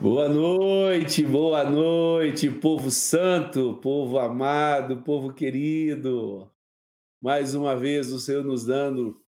[0.00, 6.50] Boa noite, boa noite, povo santo, povo amado, povo querido.
[7.20, 9.22] Mais uma vez o Senhor nos dando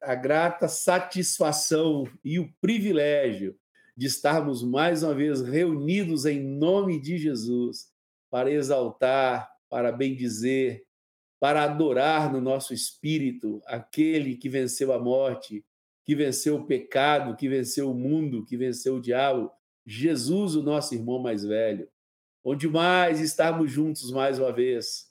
[0.00, 3.58] a grata satisfação e o privilégio
[3.96, 7.88] de estarmos mais uma vez reunidos em nome de Jesus
[8.30, 10.84] para exaltar, para bendizer,
[11.40, 15.64] para adorar no nosso espírito aquele que venceu a morte,
[16.10, 19.48] que venceu o pecado, que venceu o mundo, que venceu o diabo,
[19.86, 21.88] Jesus, o nosso irmão mais velho.
[22.42, 25.08] Onde mais estarmos juntos mais uma vez.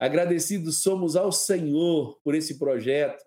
[0.00, 3.22] Agradecidos somos ao Senhor por esse projeto,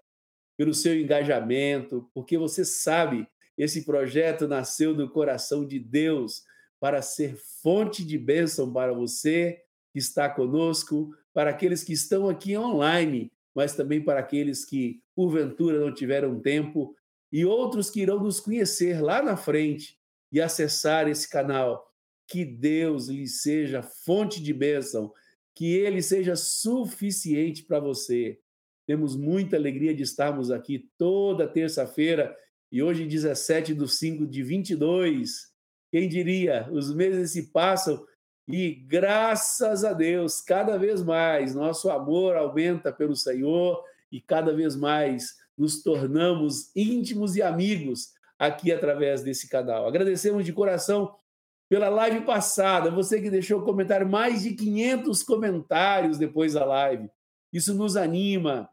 [0.58, 6.42] pelo seu engajamento, porque você sabe, esse projeto nasceu do coração de Deus
[6.80, 9.62] para ser fonte de bênção para você
[9.94, 15.80] que está conosco, para aqueles que estão aqui online, mas também para aqueles que, porventura,
[15.80, 16.96] não tiveram tempo
[17.32, 19.98] e outros que irão nos conhecer lá na frente
[20.32, 21.90] e acessar esse canal.
[22.28, 25.14] Que Deus lhe seja fonte de bênção,
[25.56, 28.40] que ele seja suficiente para você.
[28.86, 32.36] Temos muita alegria de estarmos aqui toda terça-feira
[32.72, 35.52] e hoje, 17 de 5 de 22.
[35.92, 36.70] Quem diria?
[36.72, 38.06] Os meses se passam
[38.48, 44.76] e, graças a Deus, cada vez mais nosso amor aumenta pelo Senhor e cada vez
[44.76, 49.88] mais nos tornamos íntimos e amigos aqui através desse canal.
[49.88, 51.16] Agradecemos de coração
[51.70, 57.12] pela live passada, você que deixou comentário, mais de 500 comentários depois da live.
[57.54, 58.68] Isso nos anima.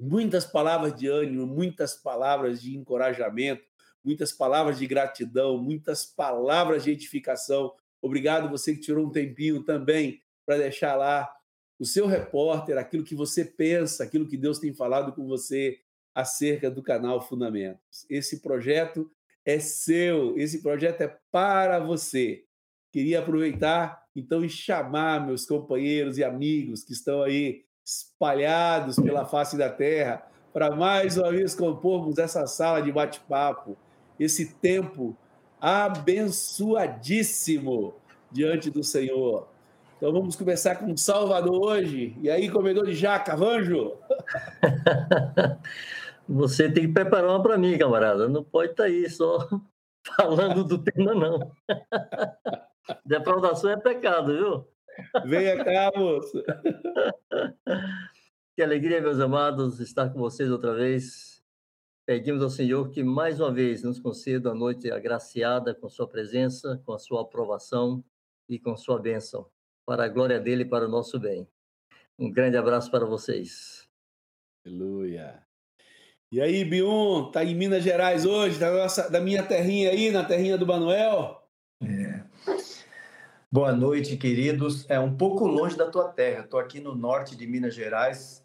[0.00, 3.62] Muitas palavras de ânimo, muitas palavras de encorajamento,
[4.04, 7.72] muitas palavras de gratidão, muitas palavras de edificação.
[8.02, 11.32] Obrigado você que tirou um tempinho também para deixar lá
[11.78, 15.78] o seu repórter, aquilo que você pensa, aquilo que Deus tem falado com você,
[16.16, 18.06] acerca do canal Fundamentos.
[18.08, 19.10] Esse projeto
[19.44, 22.44] é seu, esse projeto é para você.
[22.90, 29.58] Queria aproveitar então e chamar meus companheiros e amigos que estão aí espalhados pela face
[29.58, 33.76] da terra para mais uma vez compormos essa sala de bate-papo,
[34.18, 35.14] esse tempo
[35.60, 37.94] abençoadíssimo
[38.32, 39.46] diante do Senhor.
[39.98, 42.16] Então vamos começar com Salvador hoje.
[42.22, 43.92] E aí, comedor de jaca, Vanjo?
[46.28, 48.28] Você tem que preparar uma para mim, camarada.
[48.28, 49.38] Não pode estar tá aí só
[50.16, 51.52] falando do tema, não.
[53.04, 54.76] Defraudação é pecado, viu?
[55.24, 56.42] Venha cá, moço.
[58.56, 61.44] Que alegria, meus amados, estar com vocês outra vez.
[62.06, 66.80] Pedimos ao Senhor que mais uma vez nos conceda a noite agraciada com Sua presença,
[66.86, 68.02] com a Sua aprovação
[68.48, 69.46] e com Sua bênção,
[69.84, 71.46] para a glória dele e para o nosso bem.
[72.18, 73.86] Um grande abraço para vocês.
[74.64, 75.45] Aleluia.
[76.32, 80.24] E aí, Bion, tá em Minas Gerais hoje, da, nossa, da minha terrinha aí, na
[80.24, 81.40] terrinha do Manuel?
[81.80, 82.20] É.
[83.50, 84.84] Boa noite, queridos.
[84.90, 86.42] É um pouco longe da tua terra.
[86.42, 88.44] Estou aqui no norte de Minas Gerais,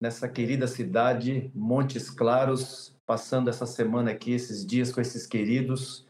[0.00, 6.06] nessa querida cidade, Montes Claros, passando essa semana aqui, esses dias com esses queridos,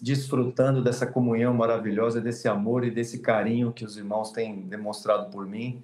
[0.00, 5.46] desfrutando dessa comunhão maravilhosa, desse amor e desse carinho que os irmãos têm demonstrado por
[5.46, 5.82] mim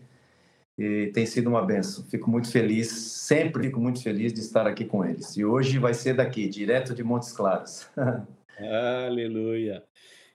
[0.79, 2.05] e tem sido uma benção.
[2.05, 5.37] Fico muito feliz, sempre fico muito feliz de estar aqui com eles.
[5.37, 7.89] E hoje vai ser daqui, direto de Montes Claros.
[9.07, 9.85] Aleluia.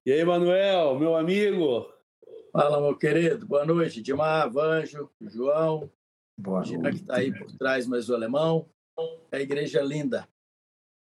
[0.05, 1.91] E aí, Manuel, meu amigo?
[2.51, 3.45] Fala, meu querido.
[3.45, 4.01] Boa noite.
[4.01, 5.91] Dimar, Vanjo, João.
[6.37, 6.97] Boa Gina, noite.
[6.97, 8.67] que está aí por trás, mas o alemão.
[9.31, 10.27] A igreja é linda.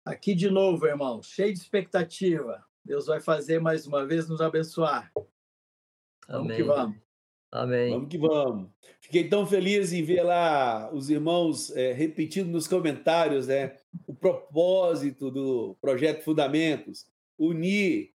[0.04, 2.64] Aqui de novo, irmão, cheio de expectativa.
[2.84, 5.10] Deus vai fazer mais uma vez nos abençoar.
[6.28, 6.56] Vamos Amém.
[6.56, 7.05] que vamos.
[7.50, 7.90] Amém.
[7.90, 8.70] Vamos que vamos.
[9.00, 13.76] Fiquei tão feliz em ver lá os irmãos é, repetindo nos comentários né,
[14.06, 17.06] o propósito do projeto Fundamentos:
[17.38, 18.10] unir,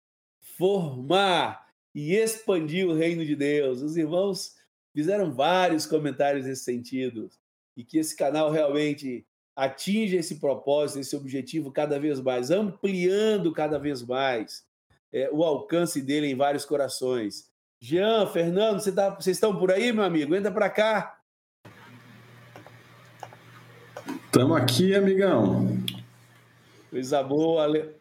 [0.58, 3.82] formar e expandir o reino de Deus.
[3.82, 4.56] Os irmãos
[4.94, 7.30] fizeram vários comentários nesse sentido
[7.76, 9.26] e que esse canal realmente
[9.56, 14.66] atinja esse propósito, esse objetivo cada vez mais, ampliando cada vez mais
[15.12, 17.51] é, o alcance dele em vários corações.
[17.84, 20.36] Jean, Fernando, você tá, vocês estão por aí, meu amigo?
[20.36, 21.20] Entra para cá.
[24.26, 25.68] Estamos aqui, amigão.
[26.92, 27.64] Coisa boa.
[27.64, 27.96] Ale...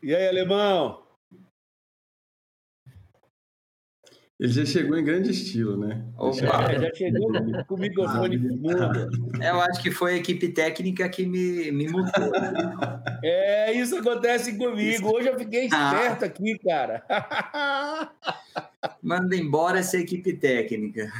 [0.00, 1.02] E aí, alemão?
[4.38, 6.04] Ele já chegou em grande estilo, né?
[6.16, 6.72] Opa.
[6.72, 7.32] É, já chegou
[7.66, 9.34] com o microfone mundo.
[9.42, 12.30] Eu acho que foi a equipe técnica que me, me mutou.
[13.26, 15.16] É, isso acontece comigo.
[15.16, 15.94] Hoje eu fiquei ah.
[15.94, 16.26] esperto ah.
[16.26, 17.02] aqui, cara.
[19.04, 21.12] Manda embora essa equipe técnica.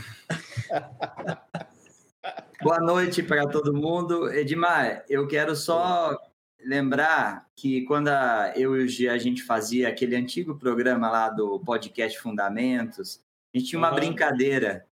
[2.62, 4.32] Boa noite para todo mundo.
[4.32, 6.18] Edmar, eu quero só
[6.64, 11.28] lembrar que quando a, eu e o Gia, a gente fazia aquele antigo programa lá
[11.28, 13.22] do podcast Fundamentos,
[13.54, 13.96] a gente tinha uma uhum.
[13.96, 14.86] brincadeira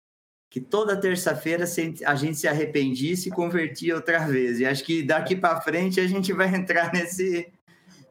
[0.50, 1.64] que toda terça-feira
[2.04, 4.60] a gente se arrependia e se convertia outra vez.
[4.60, 7.50] E acho que daqui para frente a gente vai entrar nesse,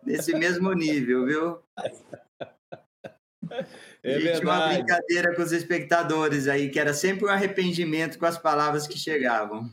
[0.04, 1.60] nesse mesmo nível, viu?
[4.04, 4.40] É verdade.
[4.40, 8.88] Tinha uma brincadeira com os espectadores aí, que era sempre um arrependimento com as palavras
[8.88, 9.70] que chegavam.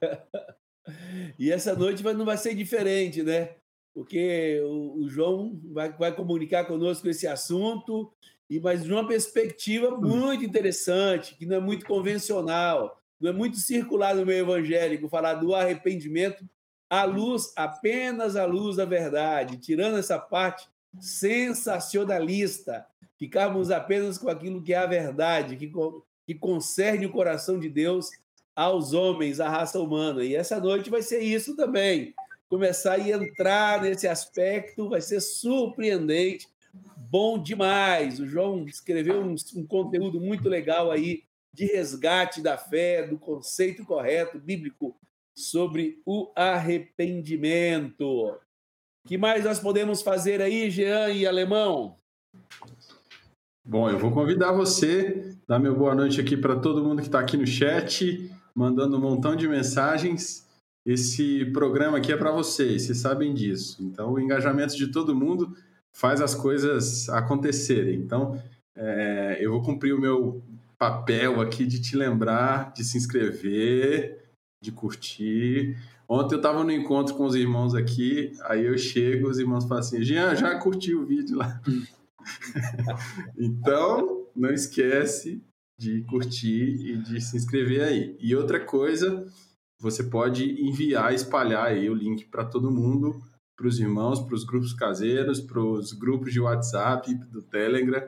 [1.38, 3.56] E essa noite não vai ser diferente, né?
[3.94, 8.12] Porque o, João vai, vai comunicar conosco esse assunto,
[8.50, 13.56] e mas de uma perspectiva muito interessante, que não é muito convencional, não é muito
[13.56, 16.44] circular no meio evangélico, falar do arrependimento
[16.90, 20.68] à luz, apenas à luz da verdade, tirando essa parte
[21.00, 22.84] sensacionalista,
[23.18, 25.72] ficarmos apenas com aquilo que é a verdade, que,
[26.26, 28.10] que concerne o coração de Deus
[28.54, 30.24] aos homens, à raça humana.
[30.24, 32.14] E essa noite vai ser isso também.
[32.48, 36.46] Começar a entrar nesse aspecto vai ser surpreendente,
[36.96, 38.20] bom demais.
[38.20, 43.84] O João escreveu um, um conteúdo muito legal aí de resgate da fé, do conceito
[43.84, 44.96] correto bíblico
[45.34, 48.04] sobre o arrependimento.
[48.04, 48.38] O
[49.08, 51.98] que mais nós podemos fazer aí, Jean e Alemão?
[53.66, 57.18] Bom, eu vou convidar você, dar meu boa noite aqui para todo mundo que está
[57.18, 60.46] aqui no chat, mandando um montão de mensagens.
[60.84, 63.82] Esse programa aqui é para vocês, vocês sabem disso.
[63.82, 65.56] Então, o engajamento de todo mundo
[65.96, 67.94] faz as coisas acontecerem.
[67.94, 68.38] Então,
[68.76, 70.42] é, eu vou cumprir o meu
[70.78, 74.26] papel aqui de te lembrar de se inscrever,
[74.62, 75.74] de curtir.
[76.06, 79.78] Ontem eu estava no encontro com os irmãos aqui, aí eu chego, os irmãos falam
[79.78, 81.62] assim: Jean, já curti o vídeo lá.
[83.38, 85.42] então, não esquece
[85.78, 88.16] de curtir e de se inscrever aí.
[88.20, 89.26] E outra coisa,
[89.78, 93.20] você pode enviar, espalhar aí o link para todo mundo,
[93.56, 98.02] para os irmãos, para os grupos caseiros, para os grupos de WhatsApp, do Telegram.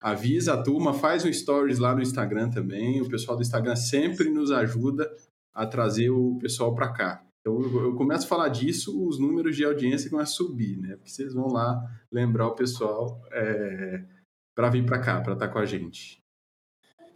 [0.00, 3.00] Avisa a turma, faz um stories lá no Instagram também.
[3.00, 5.10] O pessoal do Instagram sempre nos ajuda
[5.52, 7.25] a trazer o pessoal para cá.
[7.46, 10.96] Então, eu começo a falar disso, os números de audiência começam a subir, né?
[10.96, 14.02] Porque vocês vão lá lembrar o pessoal é,
[14.52, 16.20] para vir para cá, para estar tá com a gente.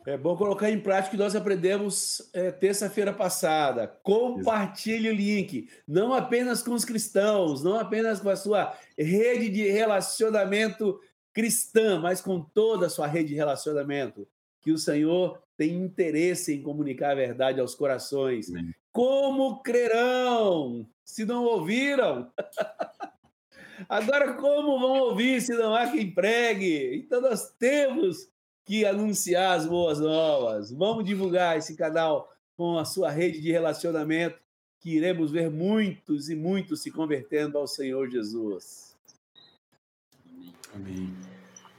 [0.07, 3.89] É bom colocar em prática o que nós aprendemos é, terça-feira passada.
[4.05, 9.69] Compartilhe o link, não apenas com os cristãos, não apenas com a sua rede de
[9.69, 11.01] relacionamento
[11.35, 14.29] cristã, mas com toda a sua rede de relacionamento.
[14.61, 18.49] Que o Senhor tem interesse em comunicar a verdade aos corações.
[18.49, 18.75] Amém.
[18.91, 22.33] Como crerão se não ouviram?
[23.87, 26.97] Agora, como vão ouvir se não há quem pregue?
[27.05, 28.31] Então, nós temos
[28.65, 30.73] que anunciar as boas novas.
[30.73, 34.41] Vamos divulgar esse canal com a sua rede de relacionamento,
[34.79, 38.97] que iremos ver muitos e muitos se convertendo ao Senhor Jesus.
[40.75, 41.15] Amém.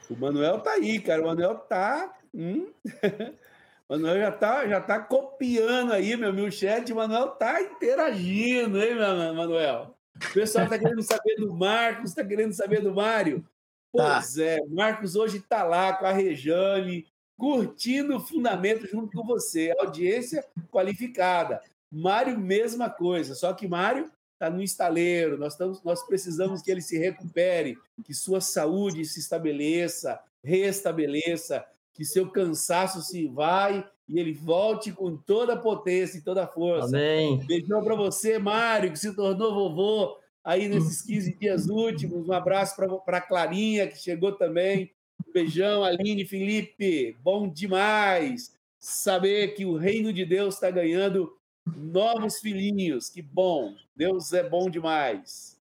[0.08, 1.24] O Manuel tá aí, cara.
[1.24, 2.16] O Manuel tá.
[2.32, 2.72] Hum?
[3.92, 6.94] Manuel já tá, já tá copiando aí, meu, meu chat.
[6.94, 9.98] O Manuel tá interagindo, hein, Manuel?
[10.16, 13.42] O pessoal tá querendo saber do Marcos, tá querendo saber do Mário.
[13.42, 13.50] Tá.
[13.92, 14.44] Pois tá.
[14.44, 17.06] é, Marcos hoje está lá com a Rejane,
[17.38, 19.74] curtindo o fundamento junto com você.
[19.78, 21.62] Audiência qualificada.
[21.92, 25.38] Mário, mesma coisa, só que Mário está no estaleiro.
[25.38, 32.06] Nós, estamos, nós precisamos que ele se recupere, que sua saúde se estabeleça, restabeleça, que
[32.06, 36.88] seu cansaço se vai e ele volte com toda a potência e toda a força.
[36.88, 37.46] Amém.
[37.46, 42.28] Beijão para você, Mário, que se tornou vovô aí nesses 15 dias últimos.
[42.28, 44.92] Um abraço para a Clarinha, que chegou também.
[45.28, 47.16] Um beijão, Aline, Felipe.
[47.24, 53.10] Bom demais saber que o reino de Deus está ganhando novos filhinhos.
[53.10, 53.76] Que bom.
[53.96, 55.58] Deus é bom demais.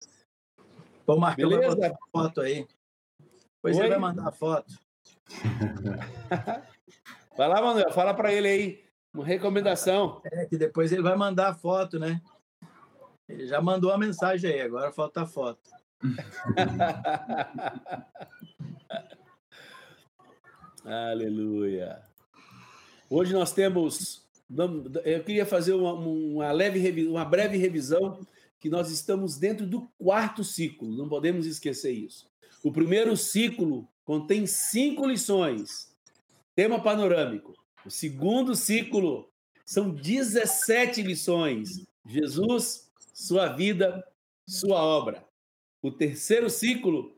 [1.07, 2.67] Bom, Marcos, vai mandar foto aí.
[3.57, 3.83] Depois Oi?
[3.83, 4.86] ele vai mandar a foto.
[7.37, 7.93] vai lá, Manuel.
[7.93, 8.87] Fala para ele aí.
[9.13, 10.23] Uma recomendação.
[10.25, 12.21] É que depois ele vai mandar a foto, né?
[13.29, 15.69] Ele já mandou a mensagem aí, agora falta a foto.
[20.85, 22.01] Aleluia.
[23.11, 24.25] Hoje nós temos.
[25.05, 28.25] Eu queria fazer uma, uma, leve, uma breve revisão,
[28.61, 32.31] que nós estamos dentro do quarto ciclo, não podemos esquecer isso.
[32.63, 35.93] O primeiro ciclo contém cinco lições,
[36.55, 37.53] tema panorâmico.
[37.85, 39.29] O segundo ciclo
[39.65, 41.85] são 17 lições.
[42.07, 44.07] Jesus sua vida,
[44.49, 45.27] sua obra.
[45.83, 47.17] O terceiro ciclo,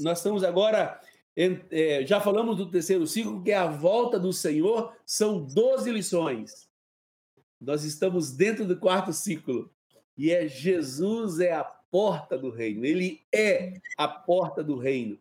[0.00, 1.00] nós estamos agora,
[1.34, 6.68] é, já falamos do terceiro ciclo, que é a volta do Senhor, são 12 lições.
[7.58, 9.70] Nós estamos dentro do quarto ciclo.
[10.16, 15.18] E é Jesus é a porta do reino, ele é a porta do reino.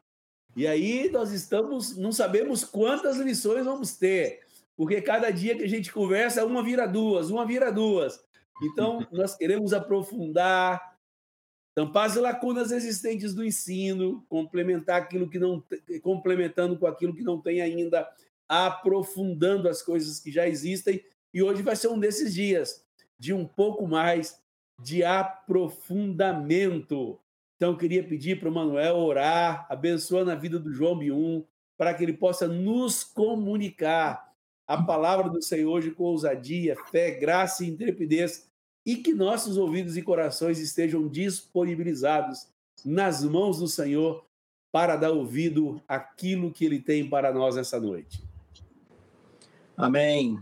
[0.56, 4.42] E aí nós estamos, não sabemos quantas lições vamos ter,
[4.76, 8.20] porque cada dia que a gente conversa, uma vira duas, uma vira duas.
[8.62, 10.98] Então, nós queremos aprofundar,
[11.74, 15.64] tampar as lacunas existentes do ensino, complementar aquilo que não
[16.02, 18.06] complementando com aquilo que não tem ainda,
[18.48, 21.02] aprofundando as coisas que já existem.
[21.34, 22.84] E hoje vai ser um desses dias
[23.18, 24.38] de um pouco mais
[24.82, 27.20] de aprofundamento.
[27.62, 31.46] Então, eu queria pedir para o Manuel orar, abençoando a vida do João Bium,
[31.78, 34.34] para que ele possa nos comunicar
[34.66, 38.50] a palavra do Senhor hoje com ousadia, fé, graça e intrepidez,
[38.84, 42.48] e que nossos ouvidos e corações estejam disponibilizados
[42.84, 44.26] nas mãos do Senhor
[44.72, 48.24] para dar ouvido àquilo que ele tem para nós essa noite.
[49.78, 50.42] Amém.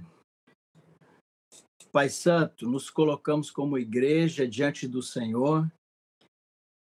[1.91, 5.69] Pai Santo, nos colocamos como igreja diante do Senhor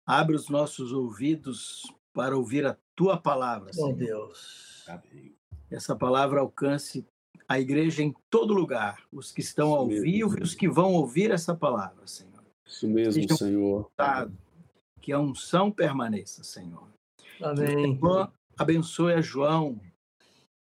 [0.07, 1.83] Abre os nossos ouvidos
[2.15, 3.91] para ouvir a tua palavra, Senhor.
[3.91, 4.85] Oh, Deus.
[4.87, 5.35] Amém.
[5.71, 7.05] Essa palavra alcance
[7.49, 10.69] a igreja em todo lugar, os que estão Isso ao mesmo, vivo e os que
[10.69, 12.45] vão ouvir essa palavra, Senhor.
[12.65, 13.91] Isso mesmo, Sejam Senhor.
[15.01, 16.89] Que a unção permaneça, Senhor.
[17.41, 17.97] Amém.
[17.97, 19.81] Senhor, abençoe a João.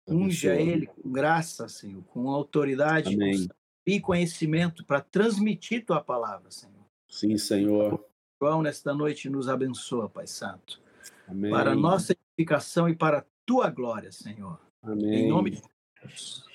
[0.07, 3.47] Unja ele com graça, Senhor, com autoridade Amém.
[3.85, 6.85] e conhecimento para transmitir tua palavra, Senhor.
[7.07, 8.03] Sim, Senhor.
[8.41, 10.81] João, nesta noite, nos abençoa, Pai Santo.
[11.27, 11.51] Amém.
[11.51, 14.57] Para nossa edificação e para a tua glória, Senhor.
[14.81, 15.25] Amém.
[15.25, 15.61] Em nome de
[16.01, 16.45] Jesus.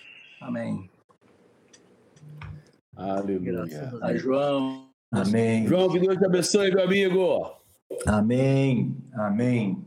[0.40, 0.90] Amém.
[2.96, 3.64] Aleluia.
[4.00, 4.88] A João.
[5.12, 5.66] Amém.
[5.66, 7.54] João, que Deus te abençoe, meu amigo.
[8.06, 8.96] Amém.
[9.12, 9.84] Amém.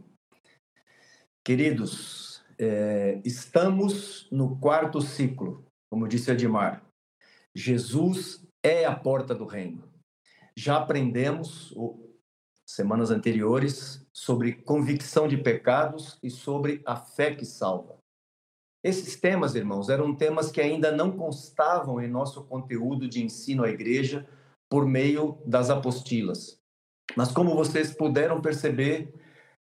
[1.44, 6.86] Queridos, é, estamos no quarto ciclo, como disse Edmar.
[7.56, 9.87] Jesus é a porta do reino.
[10.60, 11.72] Já aprendemos,
[12.66, 18.00] semanas anteriores, sobre convicção de pecados e sobre a fé que salva.
[18.84, 23.70] Esses temas, irmãos, eram temas que ainda não constavam em nosso conteúdo de ensino à
[23.70, 24.28] igreja
[24.68, 26.60] por meio das apostilas.
[27.16, 29.14] Mas, como vocês puderam perceber,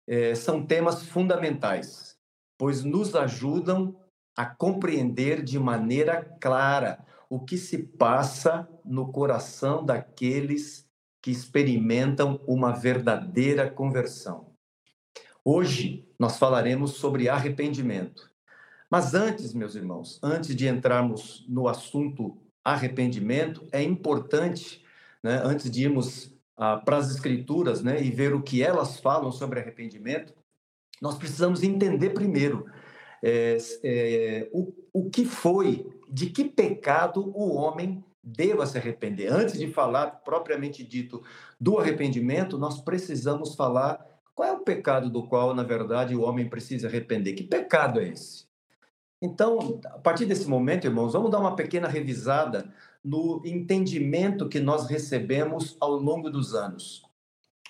[0.07, 2.17] eh, são temas fundamentais,
[2.57, 4.01] pois nos ajudam
[4.37, 10.84] a compreender de maneira clara o que se passa no coração daqueles
[11.25, 14.53] que experimentam uma verdadeira conversão.
[15.43, 18.31] Hoje nós falaremos sobre arrependimento.
[18.91, 24.85] Mas antes, meus irmãos, antes de entrarmos no assunto arrependimento, é importante,
[25.23, 29.33] né, antes de irmos ah, para as Escrituras né, e ver o que elas falam
[29.33, 30.35] sobre arrependimento,
[31.01, 32.67] nós precisamos entender primeiro
[33.23, 39.31] é, é, o, o que foi, de que pecado o homem deva se arrepender.
[39.31, 41.23] Antes de falar propriamente dito
[41.61, 44.05] do arrependimento, nós precisamos falar
[44.35, 47.35] qual é o pecado do qual, na verdade, o homem precisa arrepender.
[47.35, 48.47] Que pecado é esse?
[49.23, 54.87] Então, a partir desse momento, irmãos, vamos dar uma pequena revisada no entendimento que nós
[54.87, 57.03] recebemos ao longo dos anos.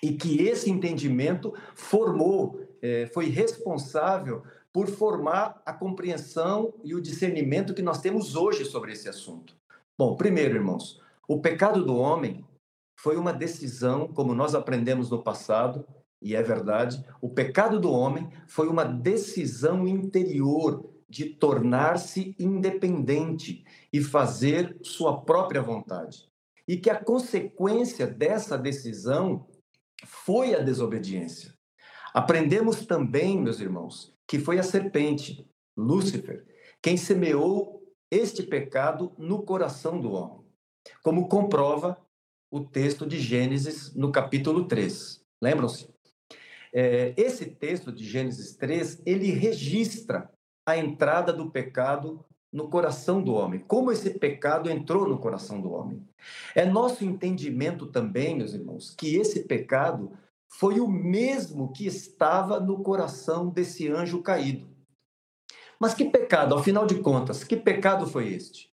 [0.02, 4.42] E que esse entendimento formou, é, foi responsável
[4.72, 9.56] por formar a compreensão e o discernimento que nós temos hoje sobre esse assunto.
[9.96, 12.44] Bom, primeiro, irmãos, o pecado do homem
[12.98, 15.86] foi uma decisão, como nós aprendemos no passado,
[16.20, 24.02] e é verdade, o pecado do homem foi uma decisão interior de tornar-se independente e
[24.02, 26.26] fazer sua própria vontade.
[26.66, 29.46] E que a consequência dessa decisão
[30.04, 31.54] foi a desobediência.
[32.12, 35.46] Aprendemos também, meus irmãos, que foi a serpente,
[35.76, 36.44] Lúcifer,
[36.82, 37.83] quem semeou
[38.16, 40.44] este pecado no coração do homem,
[41.02, 41.98] como comprova
[42.50, 45.20] o texto de Gênesis no capítulo 3.
[45.42, 45.92] Lembram-se?
[46.72, 50.30] É, esse texto de Gênesis 3, ele registra
[50.66, 55.72] a entrada do pecado no coração do homem, como esse pecado entrou no coração do
[55.72, 56.00] homem.
[56.54, 60.12] É nosso entendimento também, meus irmãos, que esse pecado
[60.48, 64.73] foi o mesmo que estava no coração desse anjo caído.
[65.84, 68.72] Mas que pecado, ao final de contas, que pecado foi este?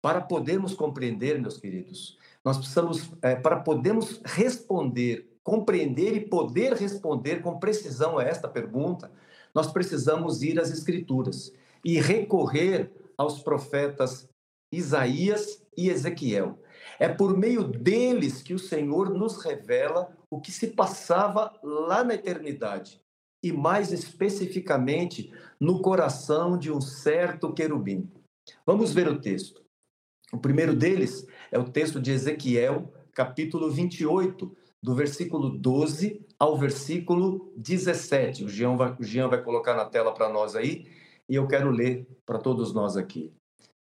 [0.00, 7.42] Para podermos compreender, meus queridos, nós precisamos, é, para podermos responder, compreender e poder responder
[7.42, 9.10] com precisão a esta pergunta,
[9.52, 11.52] nós precisamos ir às Escrituras
[11.84, 14.28] e recorrer aos profetas
[14.72, 16.60] Isaías e Ezequiel.
[16.96, 22.14] É por meio deles que o Senhor nos revela o que se passava lá na
[22.14, 23.00] eternidade
[23.42, 28.10] e mais especificamente no coração de um certo querubim.
[28.64, 29.62] Vamos ver o texto.
[30.32, 37.52] O primeiro deles é o texto de Ezequiel, capítulo 28, do versículo 12 ao versículo
[37.56, 38.44] 17.
[38.44, 40.86] O Jean vai, o Jean vai colocar na tela para nós aí,
[41.28, 43.32] e eu quero ler para todos nós aqui.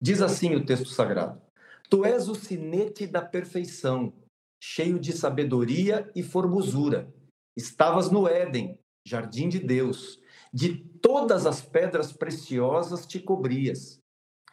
[0.02, 1.42] Diz assim o texto sagrado:
[1.90, 4.14] Tu és o sinete da perfeição,
[4.62, 7.14] cheio de sabedoria e formosura.
[7.58, 10.20] Estavas no Éden, jardim de Deus.
[10.54, 14.00] De todas as pedras preciosas te cobrias.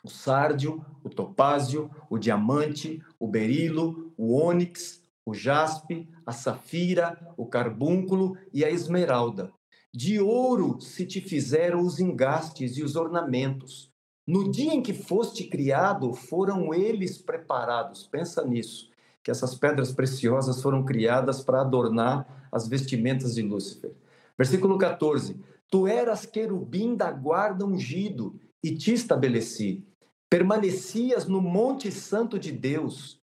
[0.02, 7.44] O sárdio, o topázio, o diamante, o berilo, o ônix, o jaspe, a safira, o
[7.44, 9.52] carbúnculo e a esmeralda.
[9.92, 13.92] De ouro se te fizeram os engastes e os ornamentos.
[14.26, 18.06] No dia em que foste criado, foram eles preparados.
[18.06, 18.88] Pensa nisso,
[19.22, 23.92] que essas pedras preciosas foram criadas para adornar as vestimentas de Lúcifer.
[24.38, 25.38] Versículo 14:
[25.70, 29.86] Tu eras querubim da guarda ungido e te estabeleci.
[30.28, 33.20] Permanecias no monte santo de Deus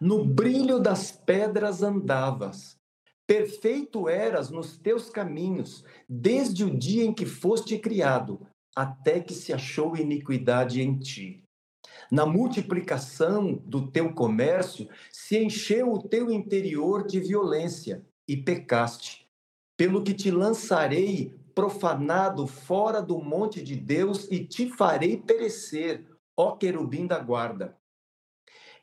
[0.00, 2.78] no brilho das pedras andavas.
[3.26, 9.52] Perfeito eras nos teus caminhos, desde o dia em que foste criado, até que se
[9.52, 11.44] achou iniquidade em ti.
[12.10, 19.28] Na multiplicação do teu comércio, se encheu o teu interior de violência e pecaste.
[19.76, 26.52] Pelo que te lançarei profanado fora do monte de Deus e te farei perecer, ó
[26.52, 27.76] querubim da guarda.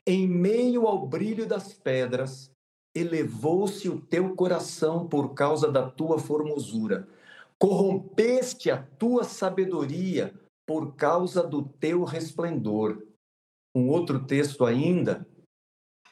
[0.06, 2.52] Em meio ao brilho das pedras,
[2.94, 7.08] elevou-se o teu coração por causa da tua formosura.
[7.58, 10.32] Corrompeste a tua sabedoria
[10.64, 13.04] por causa do teu resplendor.
[13.74, 15.26] Um outro texto ainda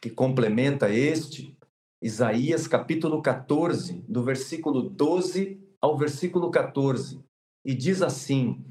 [0.02, 1.56] que complementa este,
[2.02, 7.24] Isaías capítulo 14, do versículo 12 ao versículo 14,
[7.64, 8.64] e diz assim: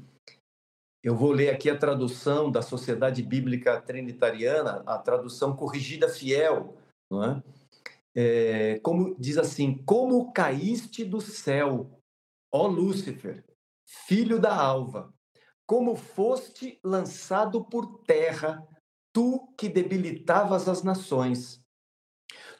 [1.02, 6.76] eu vou ler aqui a tradução da Sociedade Bíblica Trinitariana, a tradução corrigida fiel,
[7.08, 7.42] não é?
[8.14, 12.02] é como diz assim: Como caíste do céu,
[12.52, 13.44] ó Lúcifer,
[13.86, 15.14] filho da alva,
[15.64, 18.66] como foste lançado por terra,
[19.12, 21.62] tu que debilitavas as nações.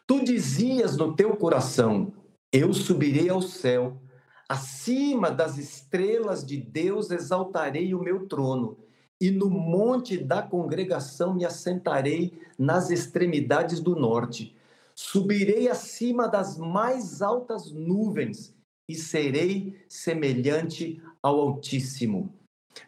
[0.07, 2.13] Tu dizias no teu coração:
[2.53, 4.01] Eu subirei ao céu
[4.49, 8.79] Acima das estrelas de Deus exaltarei o meu trono,
[9.21, 14.55] e no monte da congregação me assentarei nas extremidades do norte.
[14.95, 18.55] Subirei acima das mais altas nuvens
[18.89, 22.33] e serei semelhante ao Altíssimo.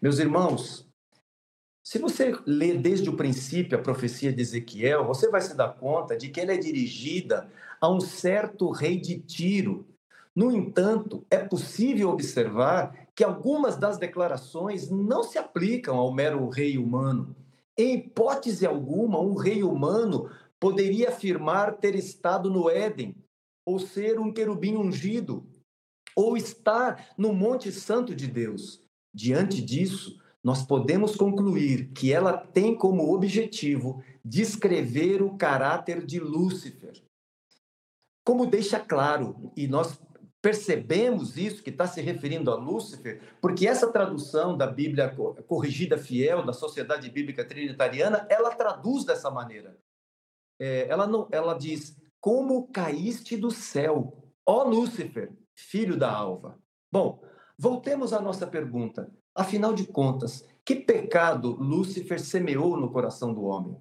[0.01, 0.87] Meus irmãos,
[1.85, 6.17] se você ler desde o princípio a profecia de Ezequiel, você vai se dar conta
[6.17, 9.87] de que ela é dirigida a um certo rei de Tiro,
[10.39, 16.79] no entanto, é possível observar que algumas das declarações não se aplicam ao mero rei
[16.79, 17.35] humano.
[17.77, 23.17] Em hipótese alguma, um rei humano poderia afirmar ter estado no Éden,
[23.67, 25.45] ou ser um querubim ungido,
[26.15, 28.81] ou estar no Monte Santo de Deus.
[29.13, 37.03] Diante disso, nós podemos concluir que ela tem como objetivo descrever o caráter de Lúcifer.
[38.25, 39.99] Como deixa claro, e nós
[40.41, 45.15] percebemos isso, que está se referindo a Lúcifer, porque essa tradução da Bíblia
[45.47, 49.77] corrigida fiel, da Sociedade Bíblica Trinitariana, ela traduz dessa maneira.
[50.61, 56.59] É, ela, não, ela diz: Como caíste do céu, ó Lúcifer, filho da alva.
[56.91, 57.23] Bom,
[57.59, 59.13] voltemos à nossa pergunta.
[59.35, 63.81] Afinal de contas, que pecado Lúcifer semeou no coração do homem?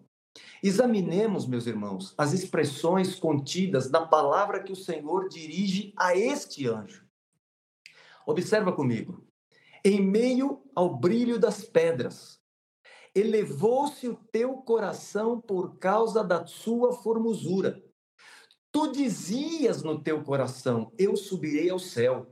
[0.63, 7.06] Examinemos, meus irmãos, as expressões contidas na palavra que o Senhor dirige a este anjo.
[8.26, 9.23] Observa comigo.
[9.84, 12.41] Em meio ao brilho das pedras,
[13.15, 17.82] elevou-se o teu coração por causa da sua formosura.
[18.71, 22.28] Tu dizias no teu coração: Eu subirei ao céu.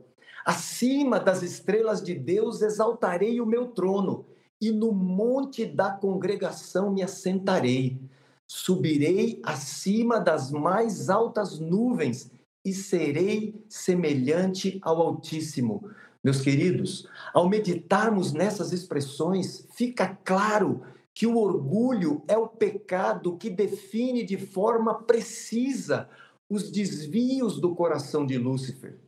[0.45, 4.27] Acima das estrelas de Deus exaltarei o meu trono,
[4.61, 7.99] e no monte da congregação me assentarei
[8.47, 12.31] subirei acima das mais altas nuvens
[12.63, 15.89] e serei semelhante ao Altíssimo.
[16.23, 20.81] Meus queridos, ao meditarmos nessas expressões, fica claro
[21.13, 26.09] que o orgulho é o pecado que define de forma precisa
[26.49, 28.99] os desvios do coração de Lúcifer.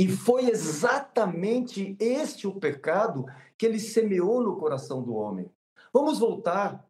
[0.00, 3.26] E foi exatamente este o pecado
[3.58, 5.50] que ele semeou no coração do homem.
[5.92, 6.88] Vamos voltar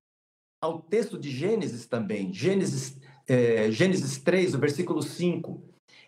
[0.63, 2.97] ao texto de Gênesis também, Gênesis,
[3.27, 5.61] é, Gênesis 3, o versículo 5.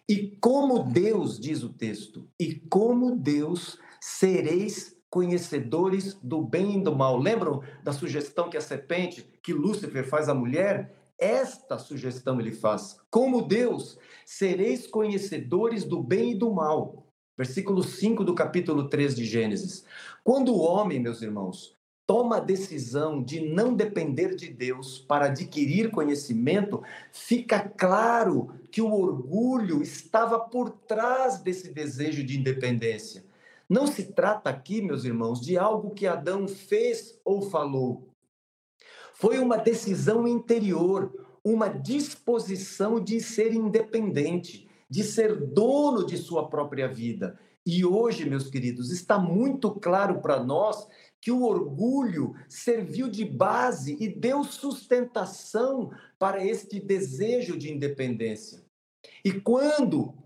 [0.08, 6.94] E como Deus, diz o texto, e como Deus sereis conhecedores do bem e do
[6.94, 7.18] mal.
[7.18, 10.94] Lembram da sugestão que a serpente, que Lúcifer faz à mulher?
[11.18, 17.06] Esta sugestão ele faz: como Deus, sereis conhecedores do bem e do mal.
[17.36, 19.84] Versículo 5 do capítulo 3 de Gênesis.
[20.22, 25.90] Quando o homem, meus irmãos, toma a decisão de não depender de Deus para adquirir
[25.90, 33.24] conhecimento, fica claro que o orgulho estava por trás desse desejo de independência.
[33.68, 38.11] Não se trata aqui, meus irmãos, de algo que Adão fez ou falou.
[39.22, 46.88] Foi uma decisão interior, uma disposição de ser independente, de ser dono de sua própria
[46.88, 47.38] vida.
[47.64, 50.88] E hoje, meus queridos, está muito claro para nós
[51.20, 58.60] que o orgulho serviu de base e deu sustentação para este desejo de independência.
[59.24, 60.16] E quando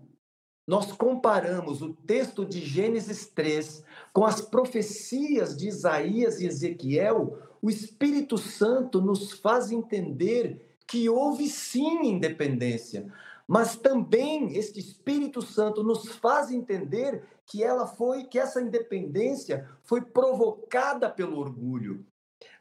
[0.67, 7.69] nós comparamos o texto de Gênesis 3 com as profecias de Isaías e Ezequiel, o
[7.69, 13.13] Espírito Santo nos faz entender que houve sim independência,
[13.45, 19.99] mas também este Espírito Santo nos faz entender que ela foi, que essa independência foi
[20.01, 22.05] provocada pelo orgulho.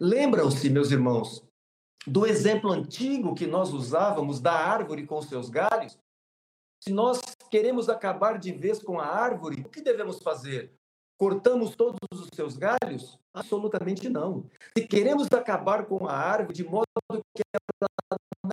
[0.01, 1.47] Lembram-se, meus irmãos,
[2.05, 5.97] do exemplo antigo que nós usávamos da árvore com seus galhos?
[6.83, 10.76] Se nós queremos acabar de vez com a árvore, o que devemos fazer?
[11.19, 13.19] Cortamos todos os seus galhos?
[13.33, 14.45] Absolutamente não.
[14.77, 18.51] Se queremos acabar com a árvore de modo que ela não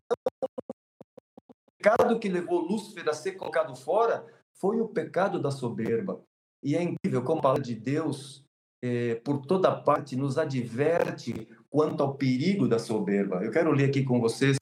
[1.49, 6.21] o pecado que levou Lúcifer a ser colocado fora foi o pecado da soberba.
[6.63, 8.45] E é incrível como a palavra de Deus,
[8.81, 13.43] é, por toda parte, nos adverte quanto ao perigo da soberba.
[13.43, 14.57] Eu quero ler aqui com vocês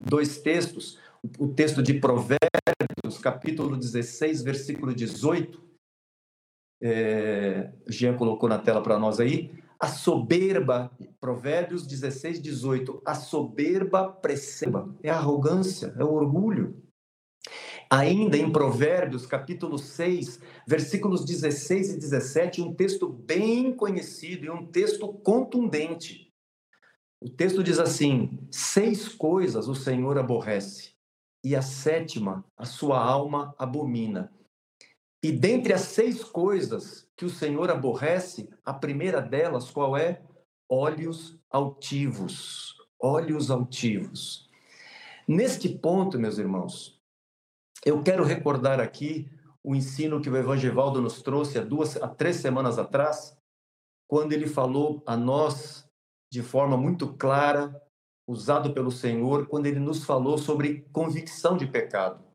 [0.00, 0.98] dois textos.
[1.38, 5.60] O texto de Provérbios, capítulo 16, versículo 18.
[6.80, 9.52] É, Jean colocou na tela para nós aí.
[9.78, 13.02] A soberba, Provérbios 16, 18.
[13.04, 14.94] A soberba preceba.
[15.02, 16.82] É a arrogância, é o orgulho.
[17.90, 24.66] Ainda em Provérbios, capítulo 6, versículos 16 e 17, um texto bem conhecido e um
[24.66, 26.32] texto contundente.
[27.20, 30.94] O texto diz assim: Seis coisas o Senhor aborrece,
[31.44, 34.32] e a sétima a sua alma abomina.
[35.26, 40.22] E dentre as seis coisas que o Senhor aborrece, a primeira delas qual é?
[40.70, 42.76] Olhos altivos.
[42.96, 44.48] Olhos altivos.
[45.26, 47.02] Neste ponto, meus irmãos,
[47.84, 49.28] eu quero recordar aqui
[49.64, 53.36] o ensino que o Evangelvaldo nos trouxe há duas, há três semanas atrás,
[54.06, 55.90] quando ele falou a nós
[56.30, 57.74] de forma muito clara,
[58.28, 62.25] usado pelo Senhor, quando ele nos falou sobre convicção de pecado.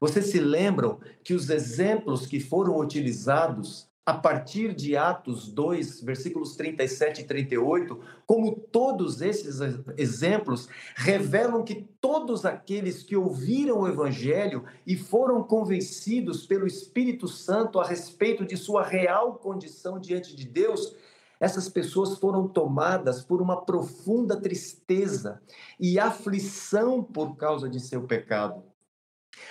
[0.00, 6.56] Vocês se lembram que os exemplos que foram utilizados a partir de Atos 2, versículos
[6.56, 9.60] 37 e 38, como todos esses
[9.96, 17.78] exemplos revelam que todos aqueles que ouviram o Evangelho e foram convencidos pelo Espírito Santo
[17.78, 20.96] a respeito de sua real condição diante de Deus,
[21.38, 25.40] essas pessoas foram tomadas por uma profunda tristeza
[25.78, 28.69] e aflição por causa de seu pecado.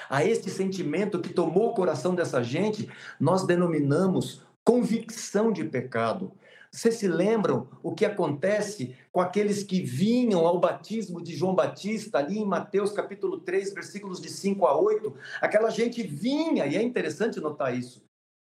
[0.10, 6.32] A este sentimento que tomou o coração dessa gente, nós denominamos convicção de pecado.
[6.72, 12.20] Vocês se lembram o que acontece com aqueles que vinham ao batismo de João Batista,
[12.20, 15.14] ali em Mateus capítulo 3, versículos de 5 a 8?
[15.42, 18.04] Aquela gente vinha, e é interessante notar isso,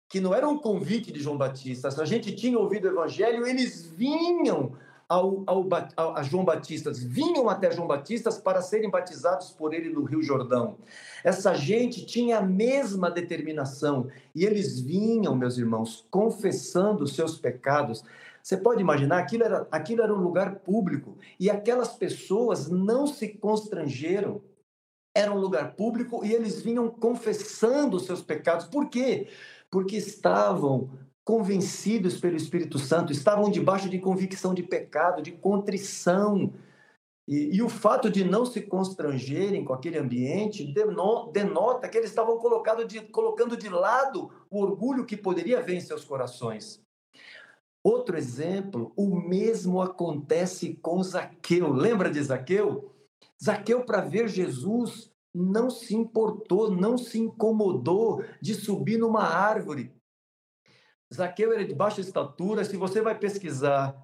[0.08, 3.88] que não era um convite de João Batista, a gente tinha ouvido o evangelho, eles
[3.88, 4.74] vinham
[5.12, 5.68] ao, ao,
[6.16, 10.78] a João Batista, vinham até João Batista para serem batizados por ele no Rio Jordão.
[11.22, 18.06] Essa gente tinha a mesma determinação e eles vinham, meus irmãos, confessando os seus pecados.
[18.42, 23.28] Você pode imaginar, aquilo era, aquilo era um lugar público e aquelas pessoas não se
[23.28, 24.42] constrangeram.
[25.14, 28.66] Era um lugar público e eles vinham confessando os seus pecados.
[28.66, 29.28] Por quê?
[29.70, 30.90] Porque estavam
[31.24, 36.54] convencidos pelo Espírito Santo, estavam debaixo de convicção de pecado, de contrição.
[37.28, 40.74] E, e o fato de não se constrangerem com aquele ambiente
[41.32, 42.40] denota que eles estavam
[42.88, 46.82] de, colocando de lado o orgulho que poderia haver em seus corações.
[47.84, 51.72] Outro exemplo, o mesmo acontece com Zaqueu.
[51.72, 52.92] Lembra de Zaqueu?
[53.44, 59.92] Zaqueu, para ver Jesus, não se importou, não se incomodou de subir numa árvore
[61.14, 62.64] Zaqueu era de baixa estatura.
[62.64, 63.96] Se você vai pesquisar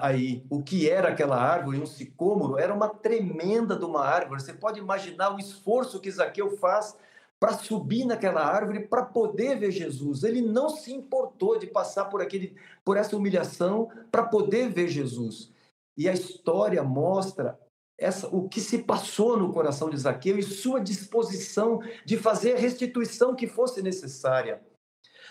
[0.00, 4.40] aí o que era aquela árvore, um sicômoro, era uma tremenda de uma árvore.
[4.40, 6.96] Você pode imaginar o esforço que Zaqueu faz
[7.38, 10.22] para subir naquela árvore para poder ver Jesus.
[10.22, 15.52] Ele não se importou de passar por aquele por essa humilhação para poder ver Jesus.
[15.98, 17.58] E a história mostra
[17.98, 22.58] essa, o que se passou no coração de Zaqueu e sua disposição de fazer a
[22.58, 24.62] restituição que fosse necessária.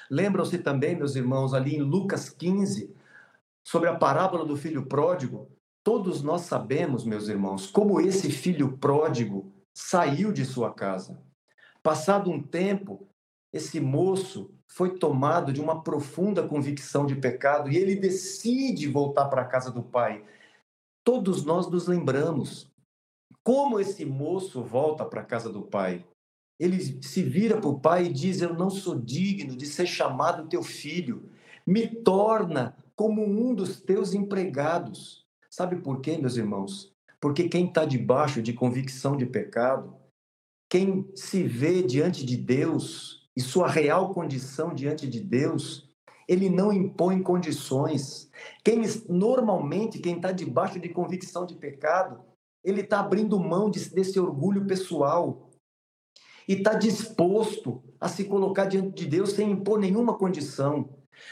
[0.10, 2.94] Lembram-se também, meus irmãos, ali em Lucas 15,
[3.66, 5.50] sobre a parábola do filho pródigo?
[5.84, 11.22] Todos nós sabemos, meus irmãos, como esse filho pródigo saiu de sua casa.
[11.84, 13.08] Passado um tempo,
[13.54, 19.44] esse moço foi tomado de uma profunda convicção de pecado e ele decide voltar para
[19.44, 20.26] a casa do pai.
[21.04, 22.68] Todos nós nos lembramos
[23.44, 26.04] como esse moço volta para a casa do pai.
[26.60, 30.48] Ele se vira para o pai e diz: Eu não sou digno de ser chamado
[30.48, 31.30] teu filho.
[31.66, 35.26] Me torna como um dos teus empregados.
[35.50, 36.94] Sabe por quê, meus irmãos?
[37.20, 39.96] Porque quem está debaixo de convicção de pecado,
[40.70, 45.90] quem se vê diante de Deus e sua real condição diante de Deus,
[46.28, 48.30] ele não impõe condições.
[48.64, 52.22] Quem normalmente quem está debaixo de convicção de pecado,
[52.64, 55.45] ele está abrindo mão de, desse orgulho pessoal
[56.48, 60.90] e está disposto a se colocar diante de Deus sem impor nenhuma condição.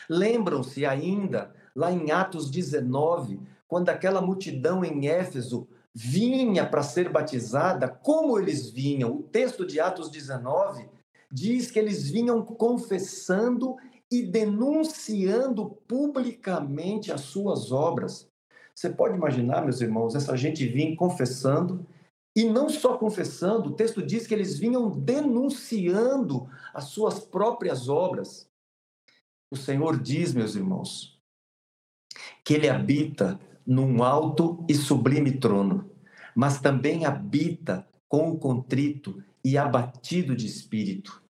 [0.10, 7.88] Lembram-se ainda lá em Atos 19, quando aquela multidão em Éfeso vinha para ser batizada,
[7.88, 9.12] como eles vinham?
[9.16, 10.88] O texto de Atos 19
[11.32, 13.76] diz que eles vinham confessando
[14.12, 18.28] e denunciando publicamente as suas obras.
[18.74, 21.86] Você pode imaginar, meus irmãos, essa gente vinha confessando,
[22.36, 28.50] e não só confessando, o texto diz que eles vinham denunciando as suas próprias obras.
[29.52, 31.20] O Senhor diz, meus irmãos,
[32.44, 35.92] que ele habita num alto e sublime trono,
[36.36, 41.22] mas também habita com o contrito e abatido de espírito.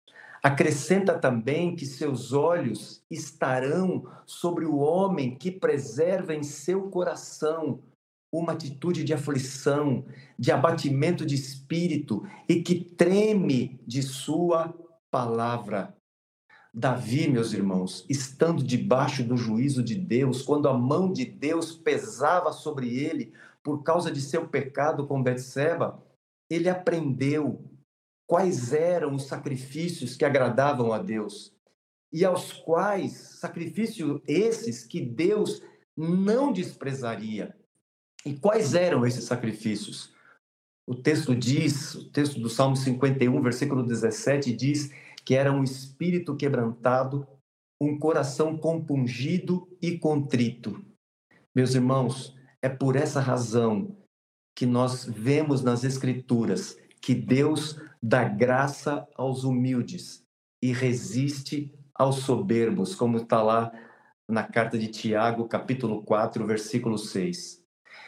[0.41, 7.81] Acrescenta também que seus olhos estarão sobre o homem que preserva em seu coração
[8.33, 10.07] uma atitude de aflição,
[10.39, 14.75] de abatimento de espírito e que treme de sua
[15.11, 15.95] palavra.
[16.75, 22.51] Davi, meus irmãos, estando debaixo do juízo de Deus, quando a mão de Deus pesava
[22.51, 26.03] sobre ele por causa de seu pecado com Betseba,
[26.49, 27.63] ele aprendeu
[28.27, 31.55] quais eram os sacrifícios que agradavam a Deus
[32.11, 35.63] e aos quais sacrifícios esses que Deus
[35.95, 37.55] não desprezaria.
[38.25, 40.13] E quais eram esses sacrifícios?
[40.87, 44.91] O texto diz, o texto do Salmo 51, versículo 17 diz
[45.25, 47.27] que era um espírito quebrantado,
[47.81, 50.85] um coração compungido e contrito.
[51.55, 53.97] Meus irmãos, é por essa razão
[54.57, 60.25] que nós vemos nas escrituras que Deus dá graça aos humildes
[60.63, 63.73] e resiste aos soberbos, como está lá
[64.29, 67.62] na carta de Tiago, capítulo 4, versículo 6.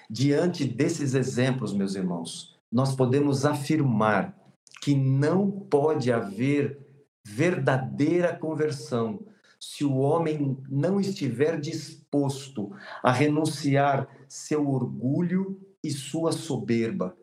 [0.08, 4.36] Diante desses exemplos, meus irmãos, nós podemos afirmar
[4.82, 6.78] que não pode haver
[7.24, 9.26] verdadeira conversão
[9.58, 12.70] se o homem não estiver disposto
[13.02, 17.16] a renunciar seu orgulho e sua soberba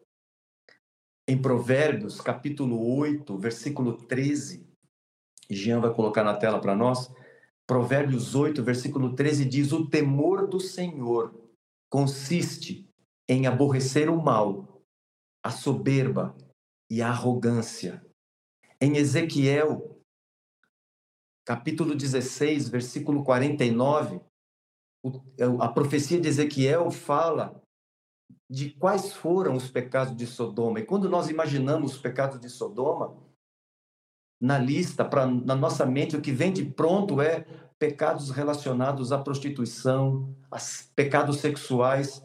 [1.31, 4.67] em Provérbios, capítulo 8, versículo 13,
[5.49, 7.09] Jean vai colocar na tela para nós.
[7.65, 11.33] Provérbios 8, versículo 13 diz: O temor do Senhor
[11.91, 12.89] consiste
[13.27, 14.81] em aborrecer o mal,
[15.43, 16.35] a soberba
[16.89, 18.03] e a arrogância.
[18.79, 20.01] Em Ezequiel,
[21.45, 24.21] capítulo 16, versículo 49,
[25.59, 27.61] a profecia de Ezequiel fala
[28.49, 30.79] de quais foram os pecados de Sodoma.
[30.79, 33.17] E quando nós imaginamos os pecados de Sodoma,
[34.39, 37.45] na lista, pra, na nossa mente, o que vem de pronto é
[37.81, 40.57] pecados relacionados à prostituição, a
[40.95, 42.23] pecados sexuais.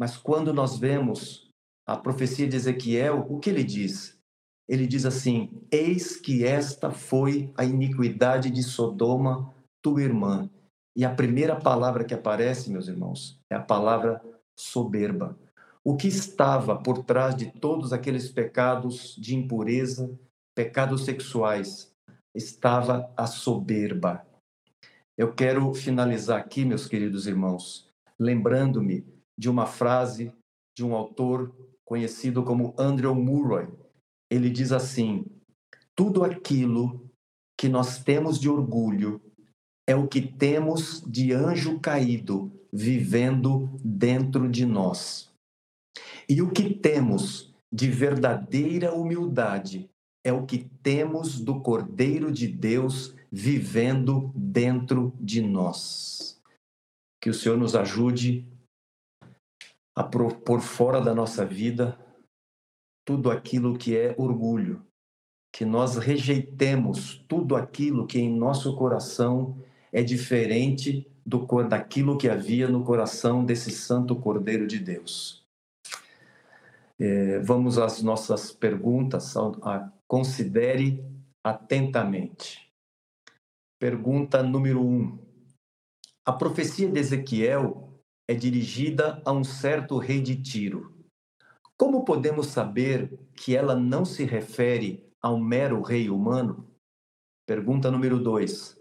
[0.00, 1.50] Mas quando nós vemos
[1.86, 4.18] a profecia de Ezequiel, o que ele diz?
[4.66, 9.54] Ele diz assim: Eis que esta foi a iniquidade de Sodoma,
[9.84, 10.48] tua irmã.
[10.96, 14.22] E a primeira palavra que aparece, meus irmãos, é a palavra
[14.58, 15.36] soberba
[15.84, 20.18] o que estava por trás de todos aqueles pecados de impureza,
[20.52, 21.94] pecados sexuais,
[22.34, 24.26] estava a soberba.
[25.16, 29.06] Eu quero finalizar aqui, meus queridos irmãos, lembrando-me
[29.38, 30.30] de uma frase
[30.76, 31.54] de um autor
[31.86, 33.66] conhecido como Andrew Murray.
[34.30, 35.24] Ele diz assim:
[35.94, 37.10] tudo aquilo
[37.58, 39.18] que nós temos de orgulho
[39.88, 45.32] é o que temos de anjo caído vivendo dentro de nós.
[46.28, 49.88] E o que temos de verdadeira humildade
[50.22, 56.40] é o que temos do Cordeiro de Deus vivendo dentro de nós.
[57.20, 58.46] Que o Senhor nos ajude
[59.94, 61.98] a por fora da nossa vida
[63.04, 64.82] tudo aquilo que é orgulho,
[65.52, 72.68] que nós rejeitemos tudo aquilo que em nosso coração é diferente do daquilo que havia
[72.68, 75.46] no coração desse santo Cordeiro de Deus.
[76.98, 79.36] É, vamos às nossas perguntas.
[79.36, 81.04] A, considere
[81.44, 82.65] atentamente.
[83.78, 85.18] Pergunta número um.
[86.24, 90.96] A profecia de Ezequiel é dirigida a um certo rei de Tiro.
[91.76, 96.74] Como podemos saber que ela não se refere a um mero rei humano?
[97.46, 98.80] Pergunta número dois.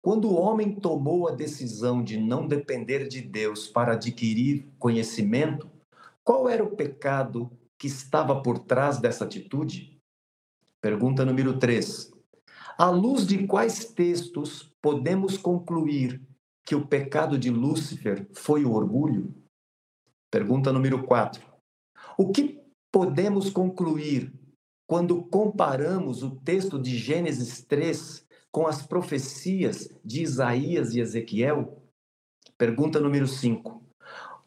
[0.00, 5.68] Quando o homem tomou a decisão de não depender de Deus para adquirir conhecimento,
[6.22, 10.00] qual era o pecado que estava por trás dessa atitude?
[10.80, 12.15] Pergunta número 3.
[12.78, 16.20] À luz de quais textos podemos concluir
[16.62, 19.34] que o pecado de Lúcifer foi o orgulho?
[20.30, 21.42] Pergunta número 4.
[22.18, 22.60] O que
[22.92, 24.30] podemos concluir
[24.86, 31.82] quando comparamos o texto de Gênesis 3 com as profecias de Isaías e Ezequiel?
[32.58, 33.82] Pergunta número 5.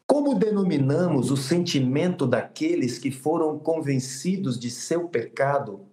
[0.06, 5.88] Como denominamos o sentimento daqueles que foram convencidos de seu pecado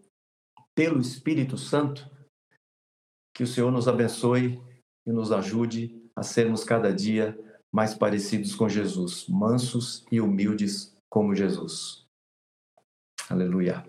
[0.76, 2.16] pelo Espírito Santo?
[3.38, 4.60] Que o Senhor nos abençoe
[5.06, 7.38] e nos ajude a sermos cada dia
[7.72, 12.04] mais parecidos com Jesus, mansos e humildes como Jesus.
[13.30, 13.86] Aleluia.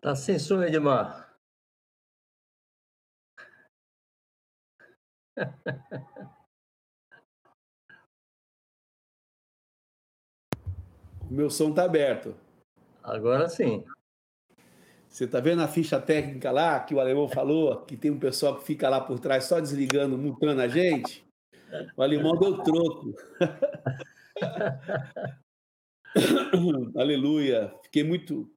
[0.00, 1.36] Tá sem som, Edmar.
[11.30, 12.34] meu som tá aberto.
[13.02, 13.84] Agora sim.
[15.08, 18.56] Você tá vendo a ficha técnica lá que o alemão falou, que tem um pessoal
[18.56, 21.26] que fica lá por trás só desligando, mutando a gente?
[21.96, 23.14] O alemão deu troco.
[26.96, 27.74] Aleluia.
[27.82, 28.50] Fiquei muito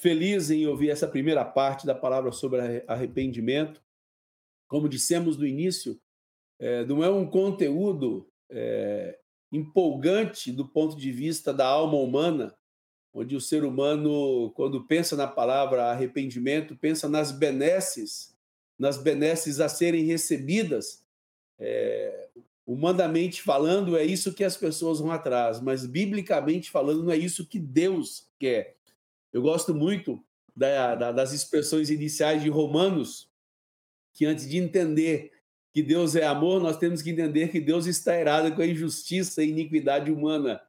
[0.00, 3.82] feliz em ouvir essa primeira parte da palavra sobre arrependimento.
[4.68, 5.98] Como dissemos no início,
[6.58, 9.18] é, não é um conteúdo é,
[9.54, 12.54] empolgante do ponto de vista da alma humana,
[13.12, 18.34] onde o ser humano, quando pensa na palavra arrependimento, pensa nas benesses,
[18.76, 21.04] nas benesses a serem recebidas.
[21.58, 22.28] É,
[22.66, 27.46] humanamente falando, é isso que as pessoas vão atrás, mas biblicamente falando, não é isso
[27.46, 28.76] que Deus quer.
[29.32, 30.20] Eu gosto muito
[30.56, 33.30] da, da, das expressões iniciais de Romanos,
[34.12, 35.33] que antes de entender
[35.74, 39.42] que Deus é amor, nós temos que entender que Deus está irado com a injustiça
[39.42, 40.62] e iniquidade humana.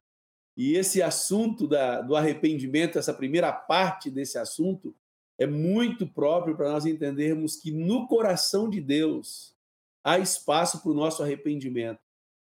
[0.54, 4.94] E esse assunto da, do arrependimento, essa primeira parte desse assunto,
[5.38, 9.54] é muito próprio para nós entendermos que no coração de Deus
[10.04, 12.00] há espaço para o nosso arrependimento.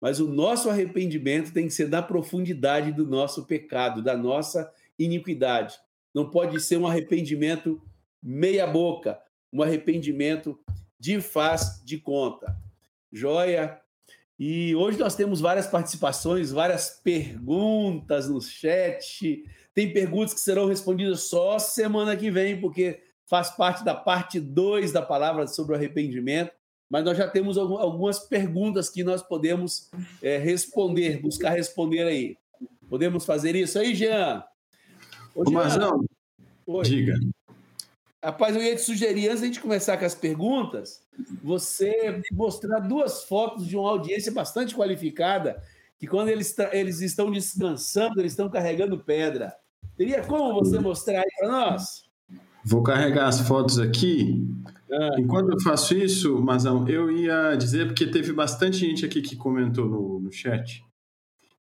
[0.01, 5.77] Mas o nosso arrependimento tem que ser da profundidade do nosso pecado, da nossa iniquidade
[6.15, 7.83] não pode ser um arrependimento
[8.23, 9.21] meia-boca,
[9.53, 10.59] um arrependimento
[10.99, 12.57] de faz de conta.
[13.13, 13.81] Joia?
[14.39, 19.45] E hoje nós temos várias participações, várias perguntas no chat.
[19.73, 24.93] Tem perguntas que serão respondidas só semana que vem, porque faz parte da parte 2
[24.93, 26.53] da palavra sobre o arrependimento.
[26.91, 29.91] Mas nós já temos algumas perguntas que nós podemos
[30.23, 32.37] é, responder, buscar responder aí.
[32.89, 34.45] Podemos fazer isso aí, Jean?
[35.35, 36.05] Ô, Marzão,
[36.85, 37.15] diga.
[38.25, 41.03] Rapaz, eu ia te sugerir, antes de a gente começar com as perguntas,
[41.43, 45.63] você mostrar duas fotos de uma audiência bastante qualificada,
[45.99, 49.55] que quando eles, eles estão descansando, eles estão carregando pedra.
[49.95, 52.05] Teria como você mostrar aí para nós?
[52.65, 54.49] Vou carregar as fotos aqui.
[54.91, 55.17] Ah.
[55.19, 59.87] Enquanto eu faço isso, Mazão, eu ia dizer, porque teve bastante gente aqui que comentou
[59.87, 60.83] no, no chat,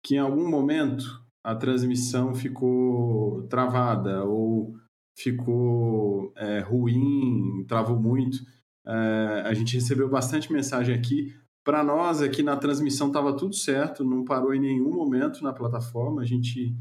[0.01, 4.81] que em algum momento a transmissão ficou travada ou
[5.17, 8.37] ficou é, ruim, travou muito.
[8.85, 11.33] É, a gente recebeu bastante mensagem aqui.
[11.63, 16.21] Para nós, aqui na transmissão estava tudo certo, não parou em nenhum momento na plataforma,
[16.21, 16.75] a gente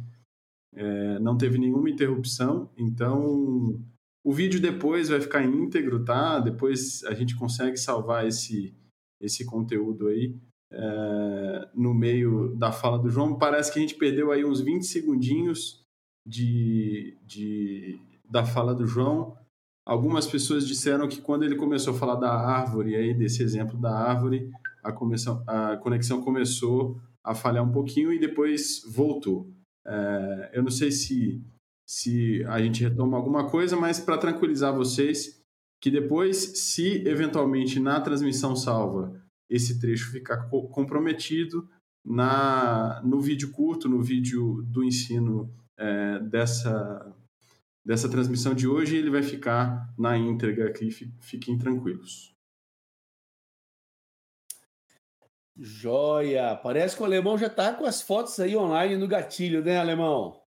[0.74, 2.70] é, não teve nenhuma interrupção.
[2.76, 3.80] Então,
[4.24, 6.40] o vídeo depois vai ficar íntegro, tá?
[6.40, 8.74] Depois a gente consegue salvar esse,
[9.20, 10.34] esse conteúdo aí
[10.72, 13.38] é, no meio da fala do João.
[13.38, 15.84] Parece que a gente perdeu aí uns 20 segundinhos
[16.26, 18.00] de, de,
[18.32, 19.36] da fala do João.
[19.86, 23.94] Algumas pessoas disseram que quando ele começou a falar da árvore, aí desse exemplo da
[23.94, 24.50] árvore,
[24.82, 29.52] a, a conexão começou a falhar um pouquinho e depois voltou.
[29.86, 31.44] É, eu não sei se,
[31.86, 35.42] se a gente retoma alguma coisa, mas para tranquilizar vocês,
[35.80, 36.36] que depois,
[36.70, 39.20] se eventualmente na transmissão salva
[39.50, 41.68] esse trecho ficar comprometido,
[42.04, 47.14] na, no vídeo curto, no vídeo do ensino é, dessa,
[47.84, 52.32] dessa transmissão de hoje, ele vai ficar na íntegra aqui, fiquem tranquilos.
[55.56, 56.56] Joia!
[56.56, 60.40] Parece que o alemão já está com as fotos aí online no gatilho, né, alemão?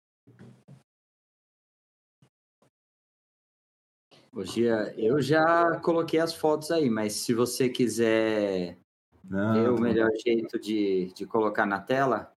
[4.35, 4.65] Hoje
[4.97, 8.79] eu já coloquei as fotos aí, mas se você quiser
[9.25, 12.35] não, ver o melhor jeito de, de colocar na tela.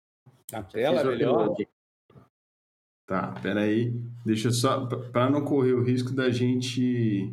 [0.51, 1.55] Na tela é melhor?
[3.07, 3.93] Tá, peraí.
[4.25, 4.87] Deixa eu só.
[4.87, 7.33] Para não correr o risco da gente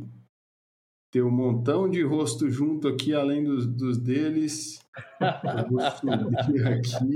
[1.11, 4.80] ter um montão de rosto junto aqui, além dos, dos deles.
[5.20, 7.15] Eu vou subir aqui.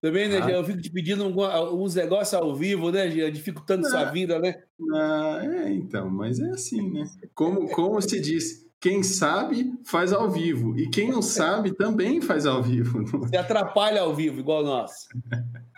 [0.00, 0.50] Também, né, ah.
[0.50, 3.32] Eu fico te pedindo uns negócios ao vivo, né, Jean?
[3.32, 4.62] Dificultando sua vida, né?
[4.94, 7.04] Ah, é, então, mas é assim, né?
[7.34, 10.78] Como, como se diz, quem sabe faz ao vivo.
[10.78, 13.26] E quem não sabe também faz ao vivo.
[13.28, 14.92] Se atrapalha ao vivo, igual nós.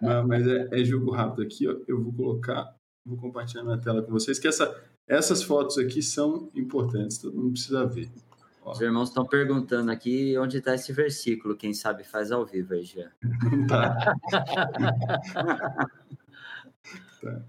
[0.00, 1.76] não, mas é, é jogo rápido aqui, ó.
[1.86, 2.74] Eu vou colocar,
[3.06, 4.74] vou compartilhar minha tela com vocês, que essa,
[5.08, 8.10] essas fotos aqui são importantes, todo mundo precisa ver.
[8.62, 8.72] Ó.
[8.72, 11.56] Os irmãos estão perguntando aqui onde está esse versículo.
[11.56, 13.10] Quem sabe faz ao vivo aí já.
[13.22, 14.14] Não tá.
[17.22, 17.42] tá.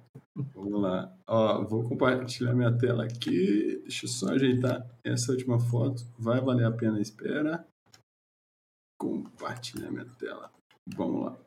[0.56, 1.14] Vamos lá.
[1.28, 3.80] Ó, vou compartilhar minha tela aqui.
[3.82, 6.04] Deixa eu só ajeitar essa última foto.
[6.18, 7.68] Vai valer a pena a espera.
[8.98, 10.52] Compartilhar minha tela.
[10.96, 11.38] Vamos lá.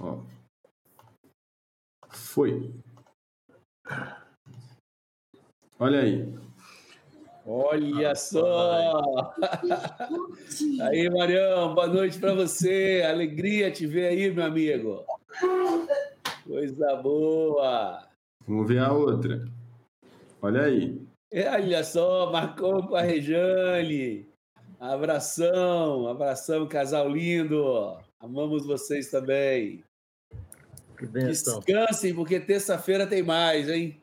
[0.00, 0.18] Ó.
[2.08, 2.72] Foi.
[5.78, 6.34] Olha aí.
[7.48, 9.32] Olha só!
[10.82, 13.04] Aí, Marião, boa noite para você.
[13.08, 15.04] Alegria te ver aí, meu amigo.
[16.44, 18.04] Coisa boa.
[18.46, 19.44] Vamos ver a outra.
[20.42, 21.00] Olha aí.
[21.52, 24.28] Olha só, marcou com a Rejane.
[24.80, 27.96] Abração, abração, casal lindo.
[28.18, 29.85] Amamos vocês também.
[30.96, 34.00] Que Descansem, porque terça-feira tem mais, hein?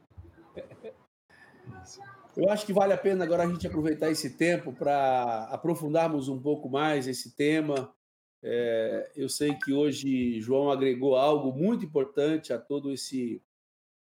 [2.36, 6.42] Eu acho que vale a pena agora a gente aproveitar esse tempo para aprofundarmos um
[6.42, 7.94] pouco mais esse tema.
[8.42, 13.42] É, eu sei que hoje João agregou algo muito importante a todo esse,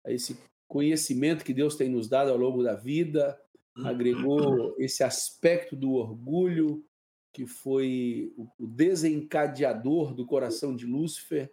[0.06, 3.40] a esse conhecimento que Deus tem nos dado ao longo da vida,
[3.84, 6.84] agregou esse aspecto do orgulho,
[7.32, 11.50] que foi o desencadeador do coração de Lúcifer.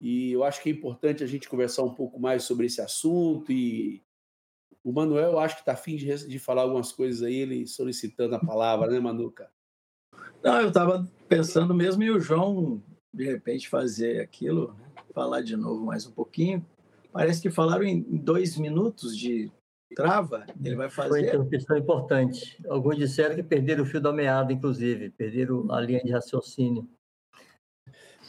[0.00, 3.50] E eu acho que é importante a gente conversar um pouco mais sobre esse assunto
[3.50, 4.02] e
[4.84, 8.38] o Manuel, acho que está afim de, de falar algumas coisas aí, ele solicitando a
[8.38, 9.50] palavra, né, Manuca?
[10.42, 12.82] Não, eu estava pensando mesmo em o João,
[13.12, 14.88] de repente, fazer aquilo, né?
[15.12, 16.64] falar de novo mais um pouquinho.
[17.12, 19.50] Parece que falaram em dois minutos de
[19.94, 21.30] trava, ele vai fazer.
[21.30, 22.58] Foi uma questão importante.
[22.68, 26.88] Alguns disseram que perderam o fio da meada, inclusive, perderam a linha de raciocínio.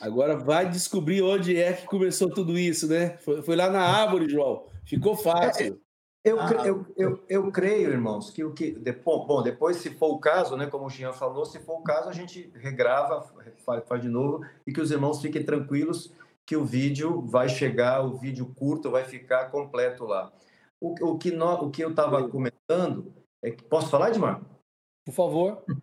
[0.02, 3.18] Agora vai descobrir onde é que começou tudo isso, né?
[3.18, 4.66] Foi, foi lá na árvore, João.
[4.86, 5.80] Ficou fácil.
[6.24, 8.72] Eu, ah, eu, eu, eu, creio, irmãos, que o que.
[8.72, 11.84] Depois, bom, depois, se for o caso, né, como o Jean falou, se for o
[11.84, 13.26] caso, a gente regrava,
[13.66, 16.12] faz, faz de novo, e que os irmãos fiquem tranquilos
[16.46, 20.32] que o vídeo vai chegar, o vídeo curto vai ficar completo lá.
[20.82, 23.64] O, o, que, no, o que eu estava comentando é que.
[23.64, 24.42] Posso falar, Edmar?
[25.06, 25.64] Por favor.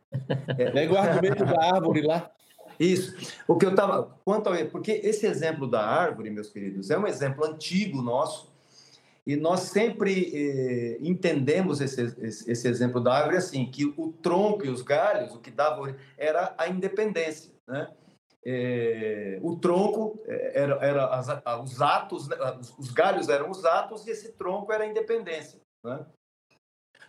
[0.59, 2.33] É, Pega o argumento da árvore lá.
[2.79, 3.14] Isso.
[3.47, 4.16] O que eu estava.
[4.24, 8.55] Quanto ao, porque esse exemplo da árvore, meus queridos, é um exemplo antigo nosso
[9.27, 12.01] e nós sempre eh, entendemos esse,
[12.49, 16.55] esse, exemplo da árvore assim, que o tronco e os galhos, o que dava era
[16.57, 17.91] a independência, né?
[18.45, 21.27] Eh, o tronco eh, era, era as,
[21.61, 22.37] os atos, né?
[22.79, 26.07] os galhos eram os atos e esse tronco era a independência, né?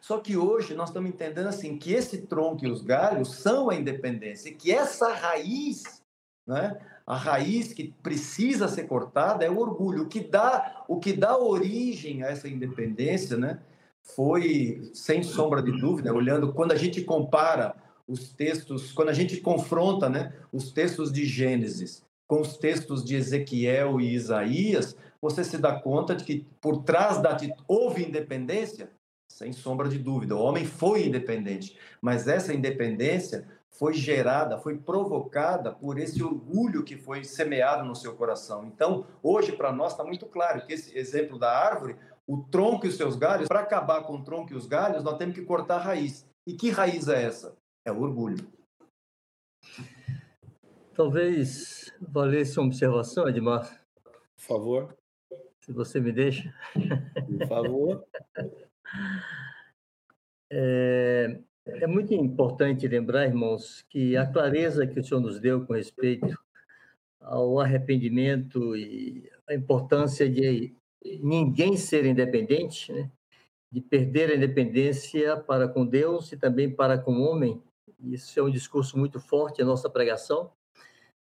[0.07, 3.75] Só que hoje nós estamos entendendo assim que esse tronco e os galhos são a
[3.75, 6.01] independência, que essa raiz,
[6.47, 6.79] né?
[7.05, 10.03] a raiz que precisa ser cortada é o orgulho.
[10.03, 13.59] O que dá, o que dá origem a essa independência, né,
[14.01, 17.75] foi sem sombra de dúvida, olhando quando a gente compara
[18.07, 23.17] os textos, quando a gente confronta, né, os textos de Gênesis com os textos de
[23.17, 27.37] Ezequiel e Isaías, você se dá conta de que por trás da
[27.67, 28.89] houve independência,
[29.37, 30.35] sem sombra de dúvida.
[30.35, 36.97] O homem foi independente, mas essa independência foi gerada, foi provocada por esse orgulho que
[36.97, 38.65] foi semeado no seu coração.
[38.65, 42.89] Então, hoje, para nós, está muito claro que esse exemplo da árvore, o tronco e
[42.89, 45.75] os seus galhos, para acabar com o tronco e os galhos, nós temos que cortar
[45.75, 46.27] a raiz.
[46.47, 47.55] E que raiz é essa?
[47.85, 48.51] É o orgulho.
[50.95, 53.85] Talvez valesse uma observação, Edmar.
[54.35, 54.97] Por favor.
[55.59, 56.51] Se você me deixa.
[56.73, 58.03] Por favor.
[60.49, 65.73] É, é muito importante lembrar, irmãos, que a clareza que o Senhor nos deu com
[65.73, 66.37] respeito
[67.19, 70.73] ao arrependimento e a importância de
[71.21, 73.09] ninguém ser independente, né?
[73.71, 77.61] de perder a independência para com Deus e também para com o homem.
[77.99, 80.51] Isso é um discurso muito forte na nossa pregação.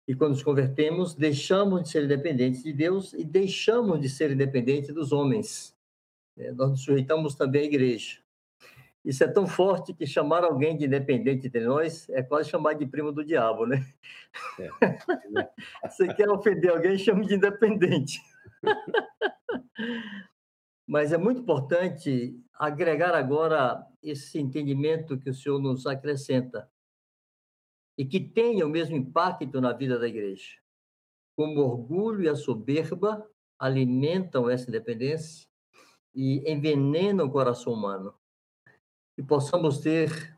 [0.06, 4.92] E quando nos convertemos, deixamos de ser independentes de Deus e deixamos de ser independentes
[4.92, 5.73] dos homens.
[6.36, 8.24] É, nós nos sujeitamos também à igreja.
[9.04, 12.86] Isso é tão forte que chamar alguém de independente de nós é quase chamar de
[12.86, 13.86] primo do diabo, né?
[14.58, 14.68] É.
[15.86, 18.22] Você quer ofender alguém, chame de independente.
[20.86, 26.70] Mas é muito importante agregar agora esse entendimento que o Senhor nos acrescenta
[27.96, 30.58] e que tenha o mesmo impacto na vida da igreja.
[31.36, 33.28] Como o orgulho e a soberba
[33.58, 35.46] alimentam essa independência
[36.14, 38.14] e envenenam o coração humano
[39.16, 40.36] que possamos ter,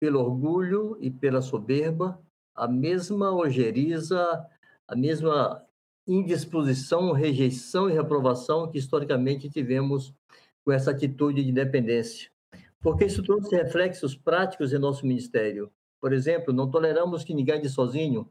[0.00, 2.20] pelo orgulho e pela soberba,
[2.54, 4.46] a mesma ojeriza,
[4.86, 5.64] a mesma
[6.06, 10.14] indisposição, rejeição e reprovação que historicamente tivemos
[10.64, 12.30] com essa atitude de dependência.
[12.80, 15.72] Porque isso trouxe reflexos práticos em nosso ministério.
[16.00, 18.28] Por exemplo, não toleramos que ninguém ande sozinho.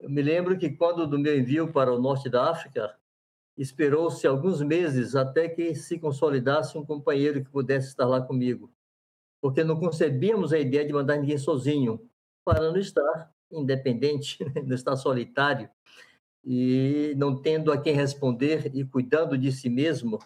[0.00, 2.98] Eu me lembro que quando do meu envio para o norte da África,
[3.56, 8.72] Esperou-se alguns meses até que se consolidasse um companheiro que pudesse estar lá comigo,
[9.40, 12.00] porque não concebíamos a ideia de mandar ninguém sozinho,
[12.44, 15.68] para não estar independente, não estar solitário
[16.44, 20.18] e não tendo a quem responder e cuidando de si mesmo.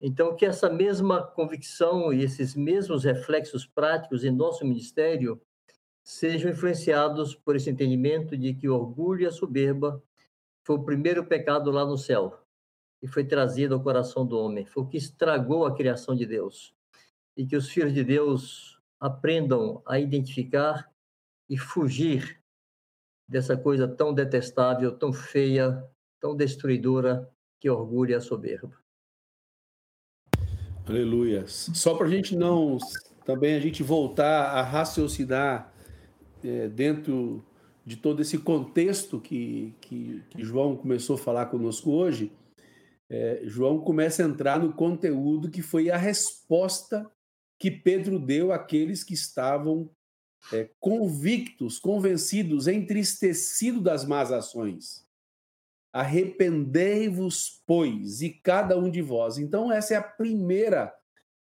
[0.00, 5.40] Então, que essa mesma convicção e esses mesmos reflexos práticos em nosso ministério
[6.02, 10.02] sejam influenciados por esse entendimento de que o orgulho e a soberba
[10.64, 12.38] foi o primeiro pecado lá no céu
[13.02, 14.64] e foi trazido ao coração do homem.
[14.64, 16.72] Foi o que estragou a criação de Deus.
[17.36, 20.88] E que os filhos de Deus aprendam a identificar
[21.48, 22.40] e fugir
[23.28, 25.84] dessa coisa tão detestável, tão feia,
[26.20, 28.76] tão destruidora que orgulha a soberba.
[30.86, 31.44] Aleluia.
[31.46, 32.78] Só para a gente não
[33.24, 35.72] também a gente voltar a raciocinar
[36.44, 37.44] é, dentro
[37.84, 42.32] de todo esse contexto que, que, que João começou a falar conosco hoje,
[43.10, 47.10] é, João começa a entrar no conteúdo que foi a resposta
[47.58, 49.90] que Pedro deu àqueles que estavam
[50.52, 55.06] é, convictos, convencidos, entristecidos das más ações.
[55.92, 59.36] Arrependei-vos, pois, e cada um de vós.
[59.38, 60.92] Então, essa é a primeira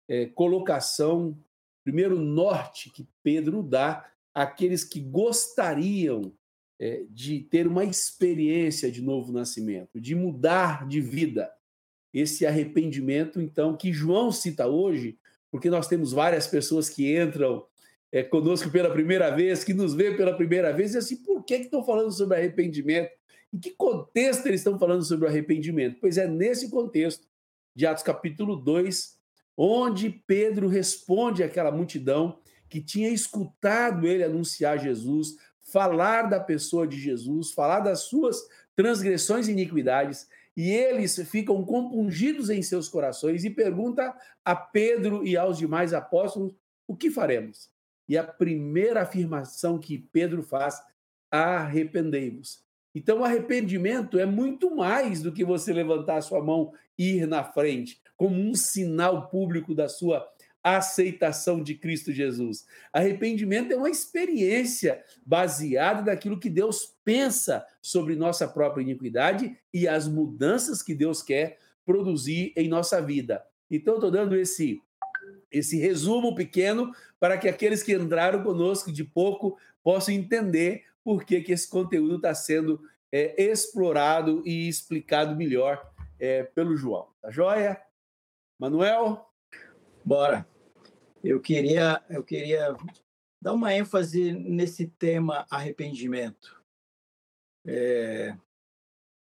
[0.08, 1.38] é, colocação,
[1.84, 6.34] primeiro norte que Pedro dá aqueles que gostariam
[6.80, 11.52] é, de ter uma experiência de novo nascimento, de mudar de vida.
[12.14, 15.18] Esse arrependimento, então, que João cita hoje,
[15.52, 17.66] porque nós temos várias pessoas que entram
[18.12, 21.56] é, conosco pela primeira vez, que nos vê pela primeira vez, e assim, por que,
[21.56, 23.12] estão falando sobre arrependimento?
[23.54, 25.98] Em que contexto eles estão falando sobre arrependimento?
[26.02, 27.28] Pois é nesse contexto
[27.76, 29.18] de Atos capítulo 2,
[29.56, 32.40] onde Pedro responde àquela multidão
[32.72, 38.42] que tinha escutado ele anunciar Jesus, falar da pessoa de Jesus, falar das suas
[38.74, 44.16] transgressões e iniquidades, e eles ficam compungidos em seus corações e pergunta
[44.46, 46.56] a Pedro e aos demais apóstolos:
[46.88, 47.70] o que faremos?
[48.08, 50.82] E a primeira afirmação que Pedro faz:
[51.30, 52.64] arrependei-vos.
[52.96, 57.28] Então, o arrependimento é muito mais do que você levantar a sua mão e ir
[57.28, 60.26] na frente, como um sinal público da sua
[60.64, 62.66] aceitação de Cristo Jesus.
[62.94, 70.08] Arrependimento é uma experiência baseada naquilo que Deus pensa sobre nossa própria iniquidade e as
[70.08, 73.44] mudanças que Deus quer produzir em nossa vida.
[73.70, 74.82] Então, estou dando esse,
[75.52, 81.42] esse resumo pequeno para que aqueles que entraram conosco de pouco possam entender por que,
[81.42, 82.82] que esse conteúdo está sendo
[83.12, 87.08] é, explorado e explicado melhor é, pelo João.
[87.22, 87.82] Tá joia?
[88.60, 89.28] Manuel?
[90.06, 90.51] Bora.
[91.24, 92.76] Eu queria, eu queria
[93.42, 96.60] dar uma ênfase nesse tema arrependimento.
[97.66, 98.36] É,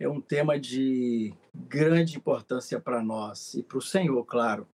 [0.00, 4.66] é um tema de grande importância para nós e para o Senhor, claro.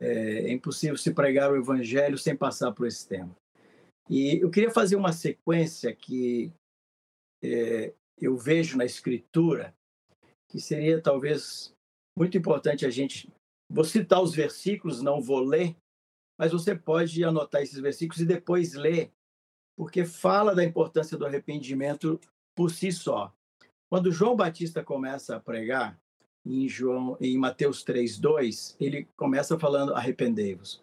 [0.00, 3.36] É, é impossível se pregar o Evangelho sem passar por esse tema.
[4.08, 6.50] E eu queria fazer uma sequência que
[7.42, 9.74] é, eu vejo na Escritura,
[10.48, 11.74] que seria talvez
[12.16, 13.30] muito importante a gente.
[13.70, 15.76] Vou citar os versículos, não vou ler,
[16.42, 19.12] mas você pode anotar esses versículos e depois ler,
[19.76, 22.18] porque fala da importância do arrependimento
[22.52, 23.32] por si só.
[23.88, 25.96] Quando João Batista começa a pregar,
[26.44, 30.82] em João, em Mateus 3:2, ele começa falando arrependei-vos.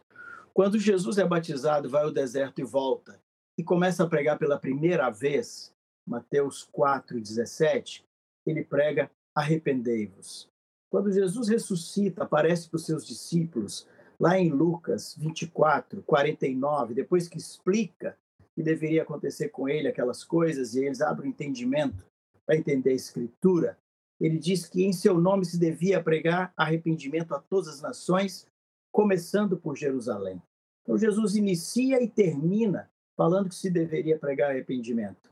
[0.54, 3.20] Quando Jesus é batizado, vai ao deserto e volta
[3.58, 5.74] e começa a pregar pela primeira vez,
[6.08, 8.06] Mateus 4:17,
[8.46, 10.48] ele prega arrependei-vos.
[10.90, 13.86] Quando Jesus ressuscita, aparece para os seus discípulos,
[14.20, 18.18] lá em Lucas 24, 49, depois que explica
[18.54, 22.06] que deveria acontecer com ele aquelas coisas e eles abrem o entendimento
[22.46, 23.78] para entender a escritura,
[24.20, 28.46] ele diz que em seu nome se devia pregar arrependimento a todas as nações,
[28.92, 30.42] começando por Jerusalém.
[30.84, 35.30] Então Jesus inicia e termina falando que se deveria pregar arrependimento.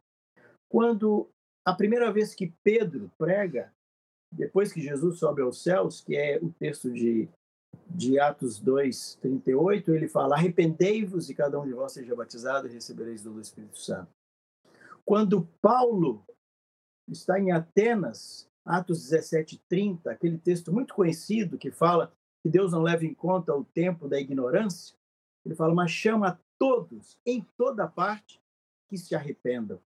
[0.69, 1.29] Quando
[1.65, 3.73] a primeira vez que Pedro prega,
[4.31, 7.27] depois que Jesus sobe aos céus, que é o texto de,
[7.89, 12.71] de Atos 2, 38, ele fala: Arrependei-vos e cada um de vós seja batizado e
[12.71, 14.09] recebereis do Espírito Santo.
[15.05, 16.25] Quando Paulo
[17.07, 22.11] está em Atenas, Atos 17, 30, aquele texto muito conhecido que fala
[22.43, 24.97] que Deus não leva em conta o tempo da ignorância,
[25.45, 28.41] ele fala, mas chama a todos, em toda parte,
[28.89, 29.79] que se arrependam.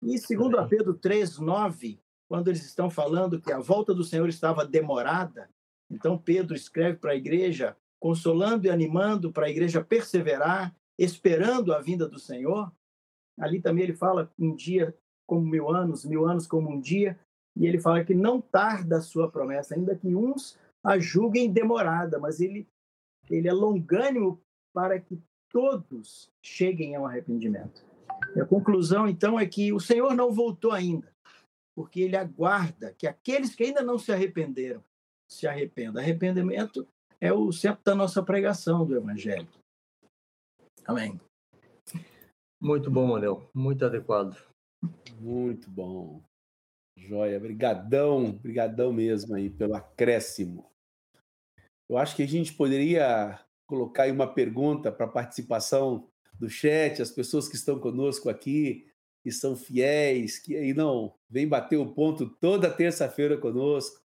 [0.00, 4.28] E segundo a Pedro 3, 9, quando eles estão falando que a volta do Senhor
[4.28, 5.50] estava demorada,
[5.90, 11.80] então Pedro escreve para a igreja, consolando e animando para a igreja perseverar, esperando a
[11.80, 12.72] vinda do Senhor.
[13.38, 17.18] Ali também ele fala um dia como mil anos, mil anos como um dia,
[17.56, 22.18] e ele fala que não tarda a sua promessa, ainda que uns a julguem demorada,
[22.18, 22.68] mas ele,
[23.30, 24.40] ele é longânimo
[24.72, 25.18] para que
[25.48, 27.86] todos cheguem ao arrependimento.
[28.36, 31.10] E a conclusão, então, é que o Senhor não voltou ainda,
[31.74, 34.82] porque ele aguarda que aqueles que ainda não se arrependeram
[35.30, 36.02] se arrependam.
[36.02, 36.86] Arrependimento
[37.20, 39.48] é o centro da nossa pregação do Evangelho.
[40.86, 41.18] Amém.
[42.60, 43.48] Muito bom, Manel.
[43.54, 44.36] Muito adequado.
[45.20, 46.22] Muito bom.
[46.96, 50.70] Joia, brigadão, brigadão mesmo aí pelo acréscimo.
[51.88, 56.08] Eu acho que a gente poderia colocar aí uma pergunta para a participação
[56.38, 58.86] do chat, as pessoas que estão conosco aqui,
[59.22, 64.03] que são fiéis, que aí não vem bater o ponto toda terça-feira conosco.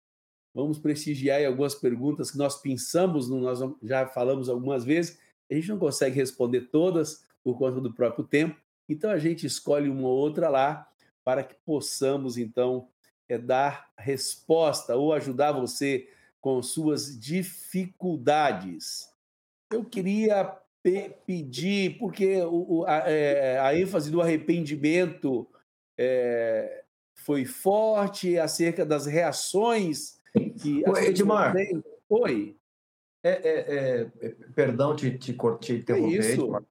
[0.56, 5.20] Vamos prestigiar aí algumas perguntas que nós pensamos, nós já falamos algumas vezes,
[5.52, 9.90] a gente não consegue responder todas por conta do próprio tempo, então a gente escolhe
[9.90, 10.88] uma ou outra lá
[11.26, 12.88] para que possamos, então,
[13.28, 16.08] é, dar resposta ou ajudar você
[16.40, 19.10] com suas dificuldades.
[19.74, 20.46] Eu queria
[20.82, 25.46] pe pedir, porque o, a, é, a, ênfase do arrependimento
[25.98, 26.84] é,
[27.14, 30.15] foi forte acerca das reações
[30.58, 30.84] que.
[30.88, 31.54] Oi, Edmar.
[32.10, 32.56] Oi.
[33.24, 36.64] É, é, é, perdão te, te, te interromper, Edmar.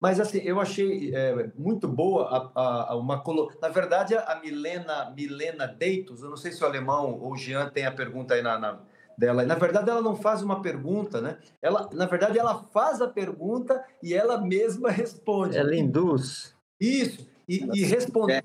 [0.00, 3.22] Mas assim, eu achei é, muito boa a, a, a uma
[3.60, 7.70] Na verdade, a Milena Milena Deitos, eu não sei se o alemão ou o Jean
[7.70, 8.80] tem a pergunta aí na, na
[9.16, 9.44] dela.
[9.44, 11.38] Na verdade, ela não faz uma pergunta, né?
[11.62, 15.56] Ela, na verdade, ela faz a pergunta e ela mesma responde.
[15.56, 16.52] Ela induz.
[16.80, 17.30] Isso.
[17.48, 18.42] E, e respondeu.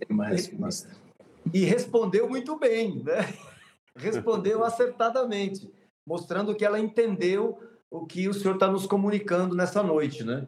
[1.52, 3.34] E respondeu muito bem, né?
[3.98, 5.72] Respondeu acertadamente,
[6.06, 10.48] mostrando que ela entendeu o que o senhor está nos comunicando nessa noite, né?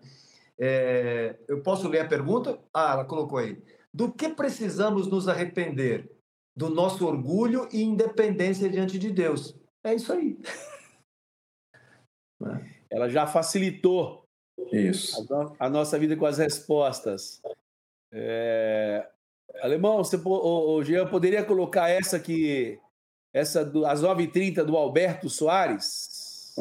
[0.59, 2.59] É, eu posso ler a pergunta?
[2.73, 3.61] Ah, ela colocou aí.
[3.93, 6.11] Do que precisamos nos arrepender?
[6.55, 9.55] Do nosso orgulho e independência diante de Deus.
[9.83, 10.37] É isso aí.
[12.89, 14.25] Ela já facilitou
[14.71, 15.25] isso.
[15.59, 17.41] A, nossa vida com as respostas.
[18.11, 19.07] É...
[19.61, 22.79] Alemão, você, o, o Jean poderia colocar essa aqui,
[23.33, 26.55] essa do, às 9h30 do Alberto Soares?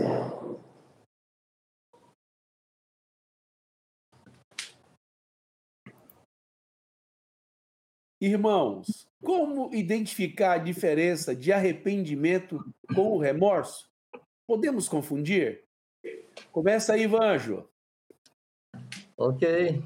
[8.20, 12.58] Irmãos, como identificar a diferença de arrependimento
[12.94, 13.88] com o remorso?
[14.46, 15.64] Podemos confundir?
[16.50, 17.68] Começa aí, Vanjo.
[19.16, 19.82] Ok.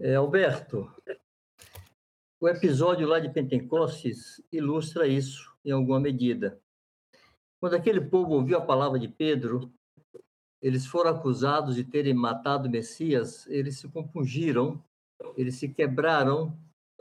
[0.00, 0.92] É, Alberto,
[2.40, 6.60] o episódio lá de Pentecostes ilustra isso em alguma medida.
[7.60, 9.70] Quando aquele povo ouviu a palavra de Pedro,
[10.62, 14.82] eles foram acusados de terem matado o Messias, eles se compungiram,
[15.36, 16.58] eles se quebraram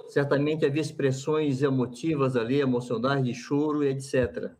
[0.10, 4.52] Certamente havia expressões emotivas ali, emocionais, de choro e etc.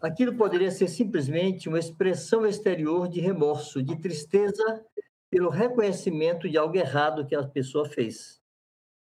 [0.00, 4.84] Aquilo poderia ser simplesmente uma expressão exterior de remorso, de tristeza
[5.30, 8.39] pelo reconhecimento de algo errado que a pessoa fez.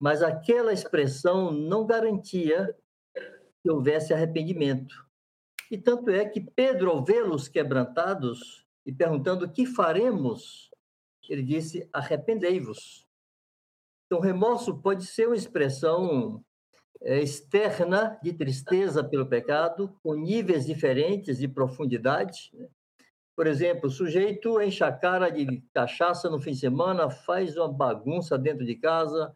[0.04, 2.76] Mas aquela expressão não garantia
[3.62, 4.94] que houvesse arrependimento.
[5.70, 10.70] E tanto é que Pedro, ao vê-los quebrantados e perguntando o que faremos,
[11.26, 13.08] ele disse: arrependei-vos.
[14.04, 16.44] Então, remorso pode ser uma expressão
[17.00, 22.50] é, externa de tristeza pelo pecado, com níveis diferentes de profundidade.
[22.52, 22.68] Né?
[23.34, 27.72] Por exemplo, o sujeito enche a cara de cachaça no fim de semana, faz uma
[27.72, 29.34] bagunça dentro de casa,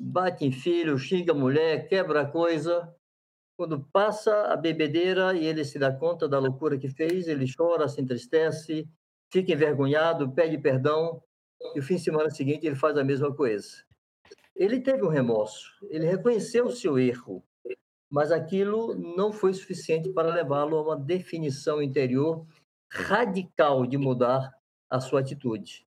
[0.00, 2.92] bate em filho, xinga a mulher, quebra coisa.
[3.56, 7.86] Quando passa a bebedeira e ele se dá conta da loucura que fez, ele chora,
[7.86, 8.88] se entristece,
[9.30, 11.22] fica envergonhado, pede perdão,
[11.74, 13.84] e o fim de semana seguinte ele faz a mesma coisa.
[14.56, 17.44] Ele teve um remorso, ele reconheceu o seu erro,
[18.10, 22.46] mas aquilo não foi suficiente para levá-lo a uma definição interior
[22.90, 24.50] radical de mudar
[24.88, 25.86] a sua atitude.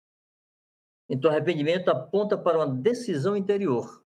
[1.10, 4.04] Então, arrependimento aponta para uma decisão interior.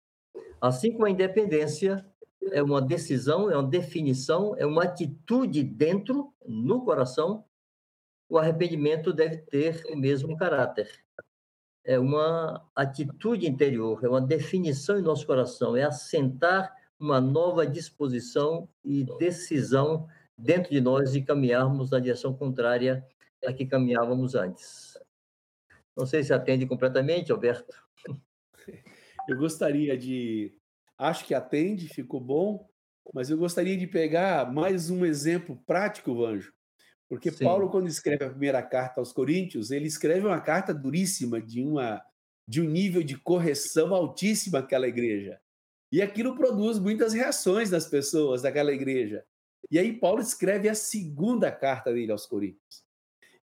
[0.60, 2.06] Assim como a independência
[2.52, 7.43] é uma decisão, é uma definição, é uma atitude dentro, no coração,
[8.30, 10.89] o arrependimento deve ter o mesmo caráter.
[11.86, 18.68] É uma atitude interior, é uma definição em nosso coração, é assentar uma nova disposição
[18.84, 23.06] e decisão dentro de nós de caminharmos na direção contrária
[23.45, 24.98] à que caminhávamos antes.
[25.98, 27.74] Não sei se atende completamente, Alberto.
[29.28, 30.54] Eu gostaria de.
[30.98, 32.70] Acho que atende, ficou bom,
[33.14, 36.52] mas eu gostaria de pegar mais um exemplo prático, Vanjo,
[37.08, 37.43] porque Sim.
[37.43, 42.02] Paulo, quando escreve a primeira carta aos Coríntios, ele escreve uma carta duríssima, de, uma,
[42.48, 45.39] de um nível de correção altíssimo àquela igreja.
[45.91, 49.24] E aquilo produz muitas reações das pessoas daquela igreja.
[49.70, 52.87] E aí Paulo escreve a segunda carta dele aos Coríntios.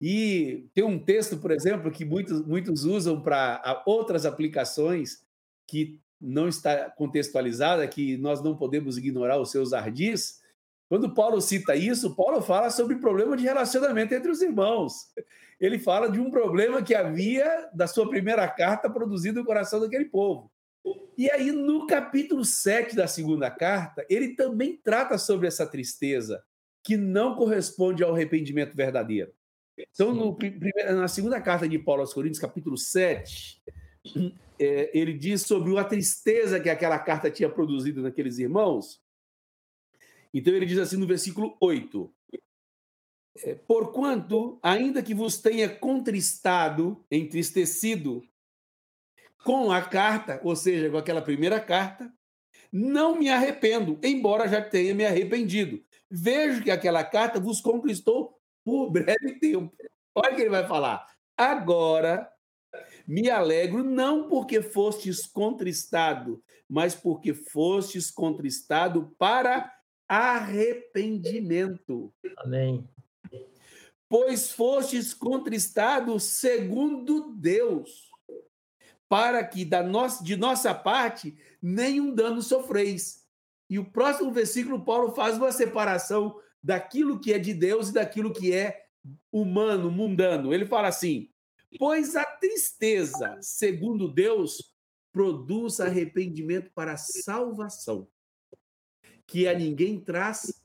[0.02, 5.24] E tem um texto, por exemplo, que muitos, muitos usam para outras aplicações
[5.68, 10.41] que não está contextualizada, que nós não podemos ignorar os seus ardis,
[10.91, 15.06] quando Paulo cita isso, Paulo fala sobre problema de relacionamento entre os irmãos.
[15.58, 20.04] Ele fala de um problema que havia da sua primeira carta produzido no coração daquele
[20.04, 20.52] povo.
[21.18, 26.43] E aí, no capítulo 7 da segunda carta, ele também trata sobre essa tristeza
[26.84, 29.32] que não corresponde ao arrependimento verdadeiro.
[29.93, 30.38] Então, no,
[30.95, 33.61] na segunda carta de Paulo aos Coríntios, capítulo 7,
[34.59, 39.01] é, ele diz sobre a tristeza que aquela carta tinha produzido naqueles irmãos,
[40.34, 42.13] então ele diz assim no versículo 8:
[43.43, 48.23] é, Porquanto, ainda que vos tenha contristado, entristecido
[49.43, 52.13] com a carta, ou seja, com aquela primeira carta,
[52.71, 55.84] não me arrependo, embora já tenha me arrependido.
[56.09, 59.76] Vejo que aquela carta vos conquistou por breve tempo.
[60.16, 61.05] Olha o que ele vai falar.
[61.38, 62.30] Agora
[63.07, 69.72] me alegro não porque fostes contristado, mas porque fostes contristado para
[70.07, 72.14] arrependimento.
[72.38, 72.88] Amém.
[74.07, 78.09] Pois fostes contristados segundo Deus,
[79.07, 83.26] para que da nossa, de nossa parte nenhum dano sofreis.
[83.70, 88.34] E o próximo versículo, Paulo faz uma separação daquilo que é de Deus e daquilo
[88.34, 88.86] que é
[89.32, 90.53] humano, mundano.
[90.53, 91.30] Ele fala assim:
[91.78, 94.76] Pois a tristeza, segundo Deus,
[95.12, 98.07] produz arrependimento para salvação
[99.28, 100.62] que a ninguém traz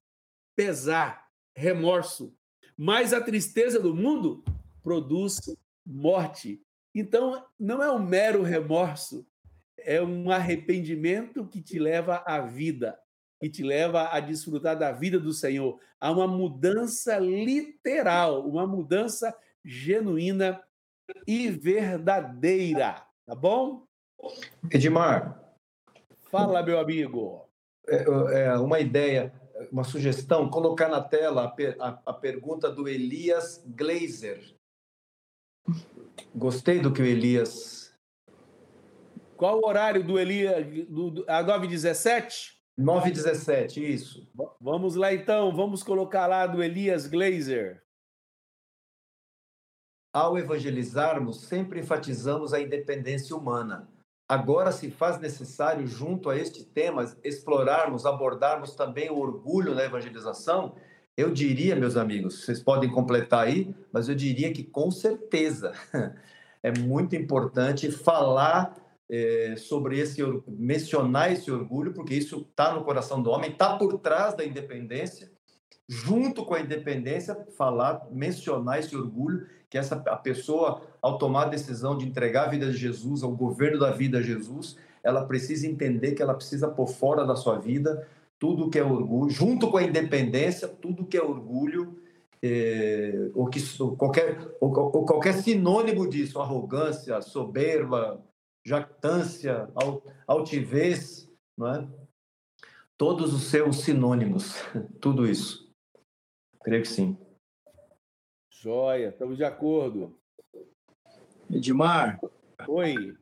[0.56, 2.36] pesar, remorso,
[2.76, 4.44] mas a tristeza do mundo
[4.82, 5.38] produz
[5.84, 6.60] morte.
[6.94, 9.26] Então, não é um mero remorso,
[9.78, 12.98] é um arrependimento que te leva à vida,
[13.40, 15.78] que te leva a desfrutar da vida do Senhor.
[16.00, 20.62] Há uma mudança literal, uma mudança genuína
[21.26, 23.86] e verdadeira, tá bom?
[24.70, 25.42] Edmar.
[26.30, 27.48] Fala, meu amigo.
[27.88, 28.04] É,
[28.40, 29.32] é, uma ideia,
[29.70, 34.56] uma sugestão, colocar na tela a, per, a, a pergunta do Elias Glazer.
[36.34, 37.94] Gostei do que o Elias.
[39.36, 40.66] Qual o horário do Elias?
[40.88, 42.55] Do, do, a 9h17?
[42.78, 44.28] 9h17, isso.
[44.60, 47.82] Vamos lá então, vamos colocar lá do Elias Glazer.
[50.12, 53.88] Ao evangelizarmos, sempre enfatizamos a independência humana
[54.28, 60.74] Agora se faz necessário, junto a este tema, explorarmos, abordarmos também o orgulho na evangelização.
[61.16, 65.72] Eu diria, meus amigos, vocês podem completar aí, mas eu diria que com certeza
[66.60, 68.74] é muito importante falar
[69.08, 73.98] é, sobre esse, mencionar esse orgulho, porque isso está no coração do homem, está por
[73.98, 75.30] trás da independência
[75.88, 81.48] junto com a independência, falar, mencionar esse orgulho que essa a pessoa, ao tomar a
[81.48, 85.66] decisão de entregar a vida de Jesus, ao governo da vida a Jesus, ela precisa
[85.66, 88.06] entender que ela precisa pôr fora da sua vida
[88.38, 91.96] tudo que é orgulho, junto com a independência, tudo que é orgulho,
[92.42, 93.60] é, ou que
[93.96, 98.20] qualquer, ou, ou qualquer sinônimo disso, arrogância, soberba,
[98.66, 99.72] jactância,
[100.26, 101.88] altivez, não é?
[102.98, 104.54] todos os seus sinônimos,
[105.00, 105.72] tudo isso.
[106.64, 107.16] Creio que sim.
[108.50, 110.18] Joia, estamos de acordo.
[111.48, 112.18] Edmar.
[112.66, 113.16] Oi.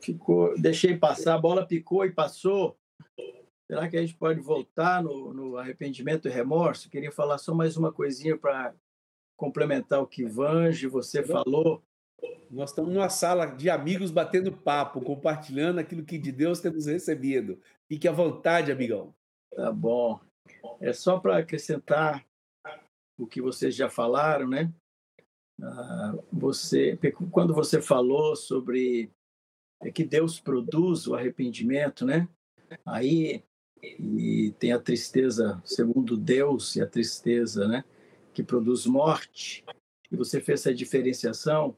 [0.00, 2.78] Ficou, deixei passar, a bola picou e passou.
[3.66, 6.88] Será que a gente pode voltar no, no arrependimento e remorso?
[6.88, 8.72] Queria falar só mais uma coisinha para
[9.36, 11.82] complementar o que Vange você falou.
[12.50, 17.60] Nós estamos numa sala de amigos batendo papo, compartilhando aquilo que de Deus temos recebido.
[17.88, 19.14] Fique à vontade, amigão.
[19.54, 20.20] Tá bom.
[20.80, 22.24] É só para acrescentar
[23.18, 24.72] o que vocês já falaram, né?
[25.60, 26.98] Ah, você,
[27.30, 29.10] quando você falou sobre
[29.80, 32.28] é que Deus produz o arrependimento, né?
[32.84, 33.44] Aí
[33.82, 37.84] e tem a tristeza segundo Deus e a tristeza, né?
[38.34, 39.64] Que produz morte.
[40.10, 41.76] E você fez essa diferenciação.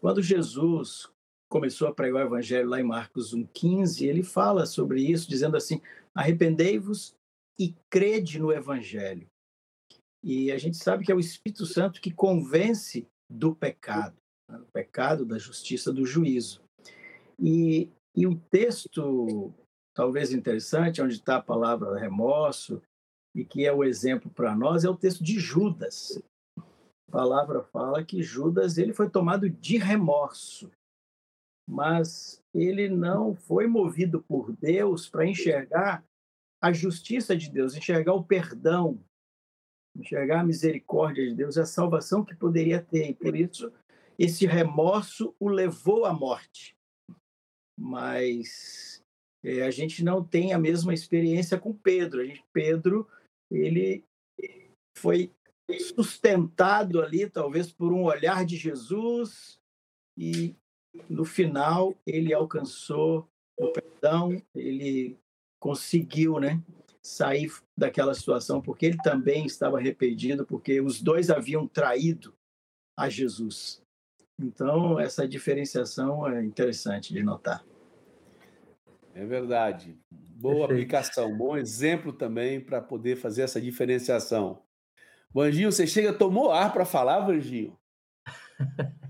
[0.00, 1.10] Quando Jesus
[1.48, 5.80] começou a pregar o evangelho lá em Marcos 1,15, ele fala sobre isso, dizendo assim:
[6.14, 7.14] arrependei-vos
[7.58, 9.26] e crede no evangelho.
[10.22, 14.16] E a gente sabe que é o Espírito Santo que convence do pecado,
[14.50, 14.58] né?
[14.58, 16.62] do pecado, da justiça, do juízo.
[17.38, 19.52] E, e o texto,
[19.94, 22.82] talvez interessante, onde está a palavra remorso,
[23.34, 26.20] e que é o exemplo para nós, é o texto de Judas.
[27.08, 30.70] A palavra fala que Judas ele foi tomado de remorso,
[31.68, 36.04] mas ele não foi movido por Deus para enxergar
[36.62, 38.98] a justiça de Deus, enxergar o perdão
[40.00, 43.10] enxergar a misericórdia de Deus, a salvação que poderia ter.
[43.10, 43.72] E por isso,
[44.18, 46.76] esse remorso o levou à morte.
[47.78, 49.02] Mas
[49.44, 52.24] é, a gente não tem a mesma experiência com Pedro.
[52.24, 53.08] Gente, Pedro,
[53.50, 54.04] ele
[54.96, 55.30] foi
[55.78, 59.58] sustentado ali, talvez por um olhar de Jesus,
[60.16, 60.54] e
[61.08, 65.18] no final ele alcançou o perdão, ele
[65.58, 66.62] conseguiu, né,
[67.02, 72.34] sair daquela situação, porque ele também estava arrependido, porque os dois haviam traído
[72.98, 73.82] a Jesus.
[74.38, 77.64] Então, essa diferenciação é interessante de notar.
[79.14, 79.96] É verdade.
[80.10, 80.72] Boa Perfeito.
[80.72, 84.62] aplicação, bom exemplo também para poder fazer essa diferenciação.
[85.36, 87.78] Vanginho, você chega, tomou ar para falar, Vanginho?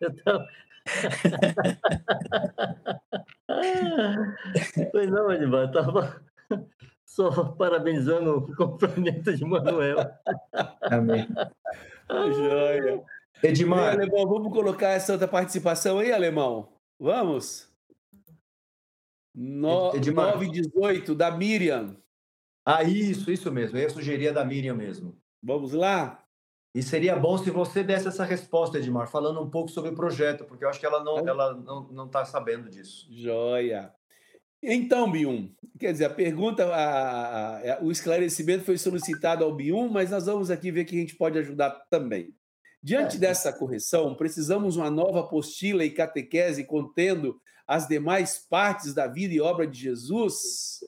[0.00, 0.46] Eu tô...
[4.92, 6.22] pois não, Edmar, eu tava
[7.04, 9.98] só parabenizando o complemento de Manuel.
[10.82, 11.26] Amém.
[12.08, 13.02] Joia.
[13.42, 13.94] Edmar.
[13.94, 16.68] Alemão, vamos colocar essa outra participação aí, Alemão?
[17.00, 17.68] Vamos?
[19.34, 20.34] No, Edmar.
[20.34, 21.96] 9 e 18, da Miriam.
[22.70, 23.78] Ah, isso, isso mesmo.
[23.78, 25.16] Eu sugeria da Miriam mesmo.
[25.42, 26.22] Vamos lá?
[26.74, 30.44] E seria bom se você desse essa resposta, Edmar, falando um pouco sobre o projeto,
[30.44, 33.06] porque eu acho que ela não está ela não, não tá sabendo disso.
[33.10, 33.90] Joia.
[34.62, 40.10] Então, Bium, quer dizer, a pergunta, a, a, o esclarecimento foi solicitado ao Bium, mas
[40.10, 42.34] nós vamos aqui ver que a gente pode ajudar também.
[42.82, 43.20] Diante é.
[43.20, 49.40] dessa correção, precisamos uma nova apostila e catequese contendo as demais partes da vida e
[49.40, 50.80] obra de Jesus?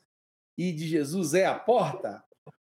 [0.61, 2.23] E de Jesus é a porta?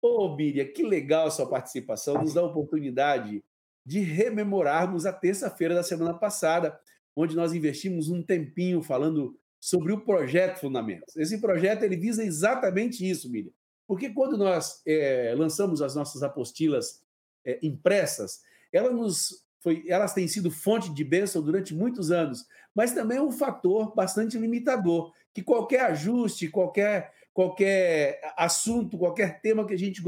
[0.00, 3.44] Ô, oh, Miriam, que legal a sua participação, nos dá a oportunidade
[3.84, 6.80] de rememorarmos a terça-feira da semana passada,
[7.14, 11.14] onde nós investimos um tempinho falando sobre o projeto Fundamentos.
[11.14, 13.52] Esse projeto ele visa exatamente isso, Miriam.
[13.86, 17.02] Porque quando nós é, lançamos as nossas apostilas
[17.44, 18.40] é, impressas,
[18.72, 23.22] elas, nos foi, elas têm sido fonte de bênção durante muitos anos, mas também é
[23.22, 30.00] um fator bastante limitador, que qualquer ajuste, qualquer, qualquer assunto, qualquer tema que a gente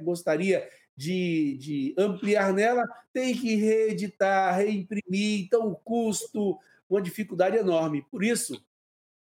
[0.00, 6.56] gostaria de, de ampliar nela, tem que reeditar, reimprimir, então o custo,
[6.88, 8.06] uma dificuldade enorme.
[8.10, 8.64] Por isso,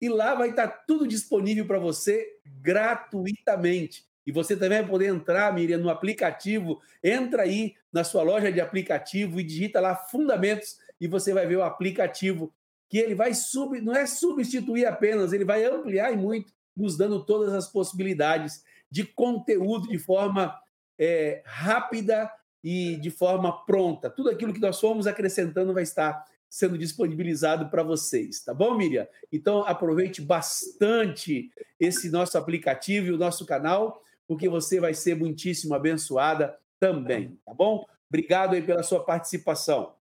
[0.00, 4.11] e lá vai estar tudo disponível para você gratuitamente.
[4.26, 6.80] E você também vai poder entrar, Miriam, no aplicativo.
[7.02, 11.56] Entra aí na sua loja de aplicativo e digita lá Fundamentos e você vai ver
[11.56, 12.54] o aplicativo
[12.88, 17.24] que ele vai sub, não é substituir apenas, ele vai ampliar e muito nos dando
[17.24, 20.54] todas as possibilidades de conteúdo de forma
[20.98, 22.30] é, rápida
[22.62, 24.10] e de forma pronta.
[24.10, 29.08] Tudo aquilo que nós fomos acrescentando vai estar sendo disponibilizado para vocês, tá bom, Miriam?
[29.32, 31.50] Então aproveite bastante
[31.80, 34.02] esse nosso aplicativo e o nosso canal,
[34.32, 37.86] porque você vai ser muitíssimo abençoada também, tá bom?
[38.08, 39.94] Obrigado aí pela sua participação.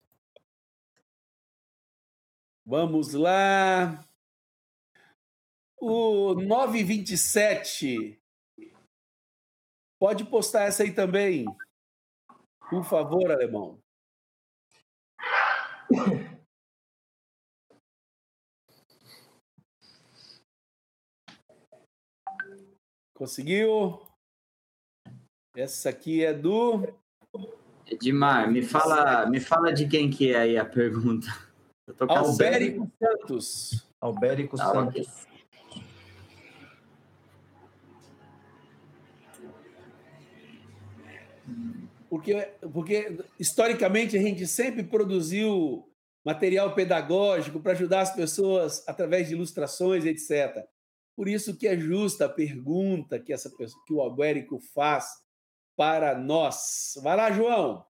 [2.64, 4.06] Vamos lá.
[5.76, 8.22] O 927.
[9.98, 11.44] Pode postar essa aí também.
[12.70, 13.82] Por favor, alemão.
[23.12, 24.09] Conseguiu?
[25.61, 26.88] Essa aqui é do
[27.86, 31.26] Edmar, me fala, me fala de quem que é aí a pergunta.
[32.08, 33.86] Albérico Santos.
[34.00, 35.26] Albérico ah, Santos.
[42.08, 45.86] Porque, porque historicamente a gente sempre produziu
[46.24, 50.64] material pedagógico para ajudar as pessoas através de ilustrações, etc.
[51.14, 55.20] Por isso que é justa a pergunta que essa pessoa, que o Albérico faz
[55.80, 57.00] para nós.
[57.02, 57.82] Vai lá, João.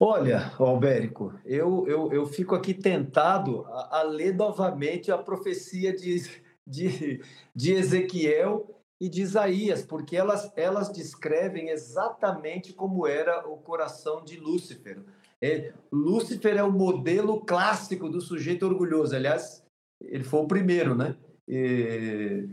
[0.00, 6.22] Olha, Albérico, eu, eu, eu fico aqui tentado a, a ler novamente a profecia de,
[6.66, 7.22] de,
[7.54, 14.38] de Ezequiel e de Isaías, porque elas, elas descrevem exatamente como era o coração de
[14.40, 15.04] Lúcifer.
[15.38, 19.14] É, Lúcifer é o modelo clássico do sujeito orgulhoso.
[19.14, 19.62] Aliás,
[20.00, 21.14] ele foi o primeiro, né?
[21.46, 22.48] E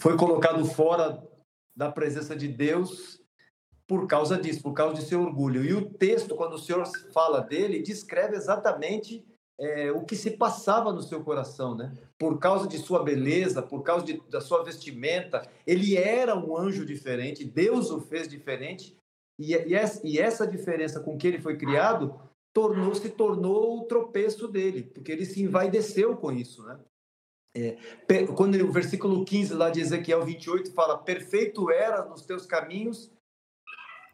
[0.00, 1.22] foi colocado fora
[1.76, 3.20] da presença de Deus
[3.86, 5.64] por causa disso, por causa de seu orgulho.
[5.64, 9.24] E o texto, quando o Senhor fala dele, descreve exatamente
[9.58, 11.92] é, o que se passava no seu coração, né?
[12.18, 16.84] Por causa de sua beleza, por causa de, da sua vestimenta, ele era um anjo
[16.84, 18.96] diferente, Deus o fez diferente,
[19.38, 22.18] e, e, essa, diferença com que ele foi criado
[22.54, 26.78] tornou se tornou o tropeço dele, porque ele se envaideceu com isso, né?
[27.56, 33.10] É, quando o versículo 15 lá de Ezequiel 28 fala: Perfeito era nos teus caminhos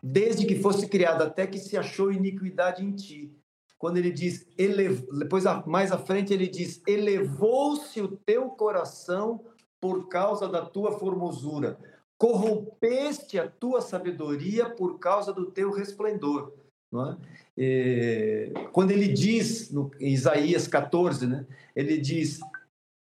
[0.03, 3.33] desde que fosse criado, até que se achou iniquidade em ti.
[3.79, 5.07] Quando ele diz, elev...
[5.19, 9.45] depois mais à frente ele diz, elevou-se o teu coração
[9.81, 11.79] por causa da tua formosura,
[12.17, 16.53] corrompeste a tua sabedoria por causa do teu resplendor.
[16.95, 17.17] É?
[17.57, 22.39] E, quando ele diz, no, em Isaías 14, né, ele diz,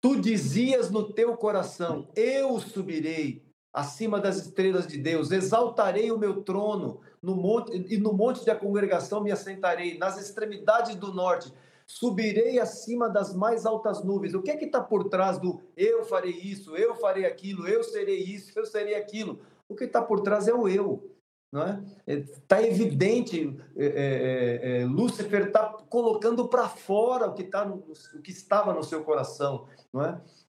[0.01, 3.43] tu dizias no teu coração, eu subirei
[3.73, 8.55] acima das estrelas de Deus, exaltarei o meu trono no monte e no monte da
[8.55, 11.51] congregação me assentarei, nas extremidades do norte,
[11.85, 14.33] subirei acima das mais altas nuvens.
[14.33, 17.83] O que é que está por trás do eu farei isso, eu farei aquilo, eu
[17.83, 19.41] serei isso, eu serei aquilo?
[19.67, 21.14] O que está por trás é o eu.
[21.55, 21.81] Não é?
[22.05, 27.75] Está é, evidente, é, é, é, Lúcifer está colocando para fora o que, tá no,
[27.75, 29.65] o que estava no seu coração.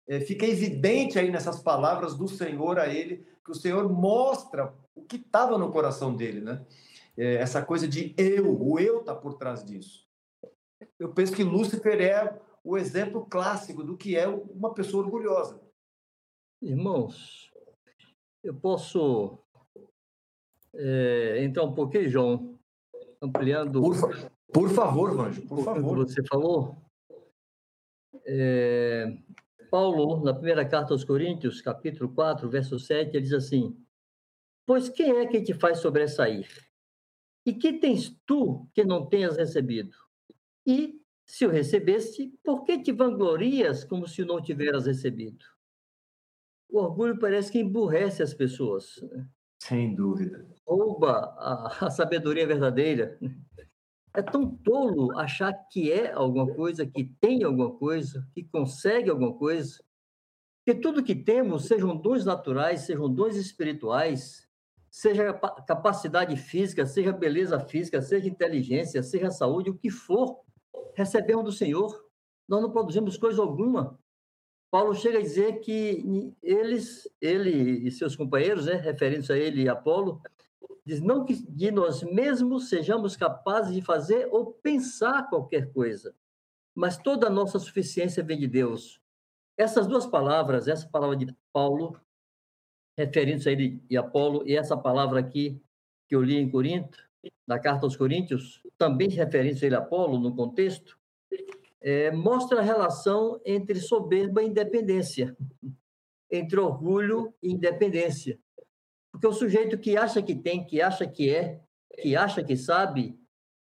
[0.09, 0.16] É?
[0.16, 5.02] é, fica evidente aí nessas palavras do Senhor a ele, que o Senhor mostra o
[5.02, 6.66] que estava no coração dele, né?
[7.16, 10.04] É, essa coisa de eu, o eu está por trás disso.
[10.98, 15.61] Eu penso que Lúcifer é o exemplo clássico do que é uma pessoa orgulhosa.
[16.61, 17.48] Irmãos,
[18.42, 19.38] eu posso
[20.76, 22.58] é, entrar um pouquinho, João,
[23.20, 23.80] ampliando.
[23.80, 26.04] Por, por favor, Manjo, por favor.
[26.06, 26.76] Que você falou.
[28.24, 29.16] É,
[29.70, 33.76] Paulo, na primeira carta aos Coríntios, capítulo 4, verso 7, ele diz assim:
[34.64, 36.48] Pois quem é que te faz sobressair?
[37.44, 39.96] E que tens tu que não tenhas recebido?
[40.66, 45.44] E, se o recebeste, por que te vanglorias como se não tiveras recebido?
[46.68, 49.00] O orgulho parece que emburrece as pessoas.
[49.02, 49.28] Né?
[49.59, 50.46] Sem dúvida.
[50.66, 53.18] Rouba a, a sabedoria verdadeira.
[54.14, 59.34] É tão tolo achar que é alguma coisa, que tem alguma coisa, que consegue alguma
[59.34, 59.78] coisa.
[60.64, 64.48] Que tudo que temos, sejam dons naturais, sejam dons espirituais,
[64.90, 70.40] seja capacidade física, seja beleza física, seja inteligência, seja saúde, o que for,
[70.94, 71.94] recebemos do Senhor.
[72.48, 73.98] Nós não produzimos coisa alguma.
[74.70, 79.68] Paulo chega a dizer que eles, ele e seus companheiros, né, referindo-se a ele e
[79.68, 80.20] Apolo,
[80.86, 86.14] Diz, não que de nós mesmos sejamos capazes de fazer ou pensar qualquer coisa,
[86.72, 89.00] mas toda a nossa suficiência vem de Deus.
[89.58, 92.00] Essas duas palavras, essa palavra de Paulo,
[92.96, 95.60] referindo-se a ele e Apolo, e essa palavra aqui
[96.08, 97.04] que eu li em Corinto,
[97.44, 100.96] na carta aos Coríntios, também referindo-se a ele Apolo, no contexto,
[101.87, 105.37] é, mostra a relação entre soberba e independência,
[106.28, 108.41] entre orgulho e independência.
[109.12, 111.61] Porque o sujeito que acha que tem, que acha que é,
[112.03, 113.16] que acha que sabe,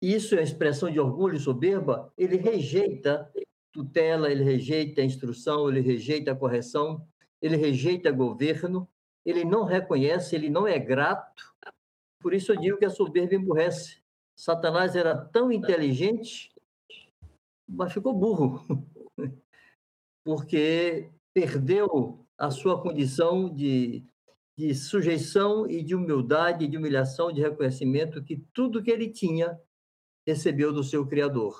[0.02, 3.30] isso é expressão de orgulho e soberba, ele rejeita
[3.72, 7.06] tutela, ele rejeita a instrução, ele rejeita a correção,
[7.40, 8.88] ele rejeita governo,
[9.24, 11.54] ele não reconhece, ele não é grato.
[12.20, 14.02] Por isso eu digo que a soberba emburrece.
[14.34, 16.50] Satanás era tão inteligente,
[17.68, 18.64] mas ficou burro,
[20.24, 24.04] porque perdeu a sua condição de
[24.58, 29.56] de sujeição e de humildade, de humilhação, de reconhecimento que tudo que ele tinha
[30.26, 31.56] recebeu do seu Criador.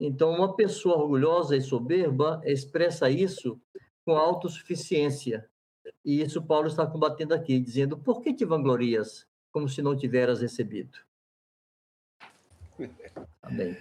[0.00, 3.60] Então, uma pessoa orgulhosa e soberba expressa isso
[4.04, 5.48] com autossuficiência.
[6.04, 10.40] E isso Paulo está combatendo aqui, dizendo: por que te vanglorias como se não tiveras
[10.40, 10.98] recebido?
[13.40, 13.76] Amém.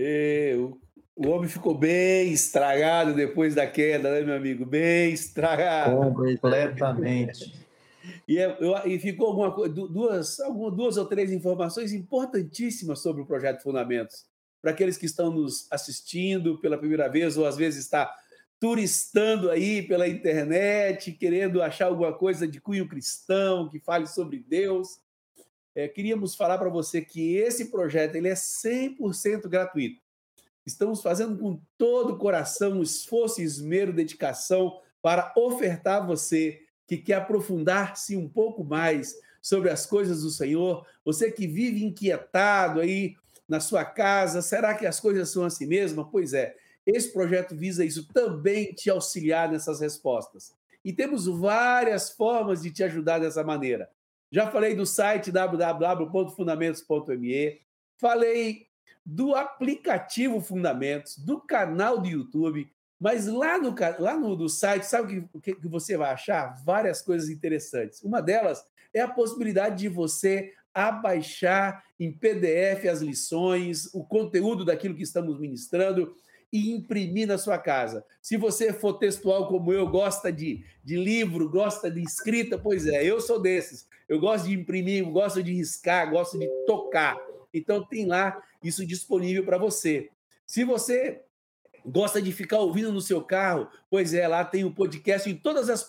[0.00, 0.80] E, o,
[1.16, 4.64] o homem ficou bem estragado depois da queda, né, meu amigo?
[4.64, 5.96] Bem estragado.
[5.96, 7.52] Completamente.
[8.28, 13.26] E, é, eu, e ficou alguma, duas, algumas, duas ou três informações importantíssimas sobre o
[13.26, 14.24] projeto Fundamentos.
[14.62, 18.14] Para aqueles que estão nos assistindo pela primeira vez, ou às vezes está
[18.60, 25.00] turistando aí pela internet, querendo achar alguma coisa de cunho cristão, que fale sobre Deus.
[25.78, 30.02] É, queríamos falar para você que esse projeto ele é 100% gratuito.
[30.66, 37.14] Estamos fazendo com todo o coração, esforço, esmero, dedicação para ofertar a você que quer
[37.14, 43.14] aprofundar-se um pouco mais sobre as coisas do Senhor, você que vive inquietado aí
[43.48, 46.10] na sua casa, será que as coisas são assim mesmo?
[46.10, 50.52] Pois é, esse projeto visa isso também te auxiliar nessas respostas.
[50.84, 53.88] E temos várias formas de te ajudar dessa maneira.
[54.30, 57.60] Já falei do site www.fundamentos.me,
[57.98, 58.66] falei
[59.04, 62.70] do aplicativo Fundamentos, do canal do YouTube,
[63.00, 66.62] mas lá no, lá no, no site, sabe o que, que você vai achar?
[66.64, 68.02] Várias coisas interessantes.
[68.02, 68.62] Uma delas
[68.92, 75.38] é a possibilidade de você abaixar em PDF as lições, o conteúdo daquilo que estamos
[75.38, 76.14] ministrando
[76.52, 78.04] e imprimir na sua casa.
[78.22, 83.04] Se você for textual como eu, gosta de, de livro, gosta de escrita, pois é,
[83.04, 83.86] eu sou desses.
[84.08, 87.16] Eu gosto de imprimir, gosto de riscar, gosto de tocar.
[87.52, 90.10] Então tem lá isso disponível para você.
[90.46, 91.22] Se você
[91.84, 95.68] gosta de ficar ouvindo no seu carro, pois é, lá tem o podcast em todas
[95.68, 95.88] as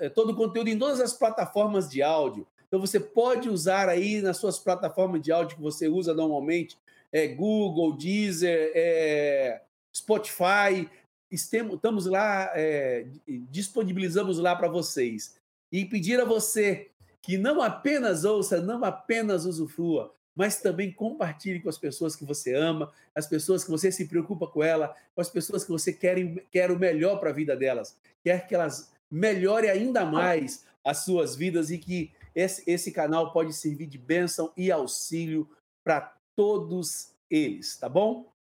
[0.00, 2.46] é, todo o conteúdo em todas as plataformas de áudio.
[2.66, 6.76] Então você pode usar aí nas suas plataformas de áudio que você usa normalmente,
[7.14, 9.62] é, Google, Deezer, é,
[9.94, 10.90] Spotify.
[11.30, 13.06] Estamos lá, é,
[13.48, 15.36] disponibilizamos lá para vocês.
[15.70, 16.90] E pedir a você
[17.22, 22.52] que não apenas ouça, não apenas usufrua, mas também compartilhe com as pessoas que você
[22.54, 26.16] ama, as pessoas que você se preocupa com ela, com as pessoas que você quer,
[26.50, 31.36] quer o melhor para a vida delas, quer que elas melhorem ainda mais as suas
[31.36, 35.48] vidas e que esse, esse canal pode servir de bênção e auxílio
[35.84, 38.32] para todos eles, tá bom?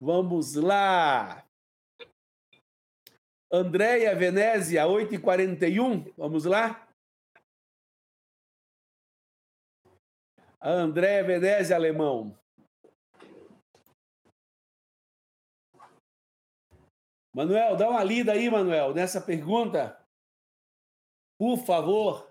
[0.00, 1.44] Vamos lá!
[3.50, 6.86] Andréia Venezia, 8h41, vamos lá?
[10.60, 12.38] Andréia Venezia, alemão.
[17.34, 19.96] Manuel, dá uma lida aí, Manuel, nessa pergunta.
[21.38, 22.27] Por favor.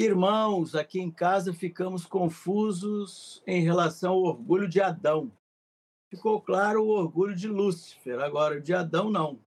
[0.00, 5.28] Irmãos, aqui em casa ficamos confusos em relação ao orgulho de Adão.
[6.08, 9.40] Ficou claro o orgulho de Lúcifer, agora o de Adão não.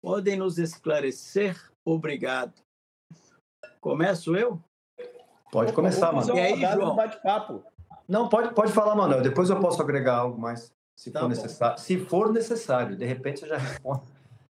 [0.00, 1.70] Podem nos esclarecer?
[1.84, 2.62] Obrigado.
[3.78, 4.58] Começo eu?
[5.50, 6.34] Pode começar, mano.
[6.34, 6.96] E aí, João?
[6.96, 7.62] bate-papo.
[8.08, 9.20] Não, pode, pode falar, Manuel.
[9.20, 11.28] Depois eu posso agregar algo mais, se tá for bom.
[11.28, 11.78] necessário.
[11.78, 14.00] Se for necessário, de repente você já responde.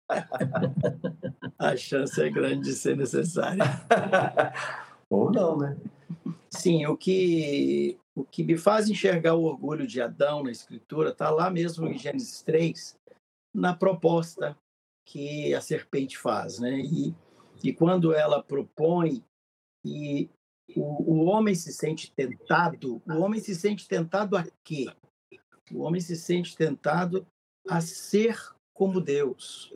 [1.59, 3.59] A chance é grande de ser necessário.
[5.13, 5.77] Ou não, né?
[6.49, 11.31] Sim, o que, o que me faz enxergar o orgulho de Adão na Escritura está
[11.31, 12.99] lá mesmo em Gênesis 3,
[13.55, 14.57] na proposta
[15.07, 16.59] que a serpente faz.
[16.59, 16.81] Né?
[16.81, 17.15] E,
[17.63, 19.23] e quando ela propõe
[19.85, 20.31] e
[20.75, 23.03] o, o homem se sente tentado.
[23.07, 24.87] O homem se sente tentado a quê?
[25.71, 27.27] O homem se sente tentado
[27.69, 28.39] a ser
[28.75, 29.73] como Deus.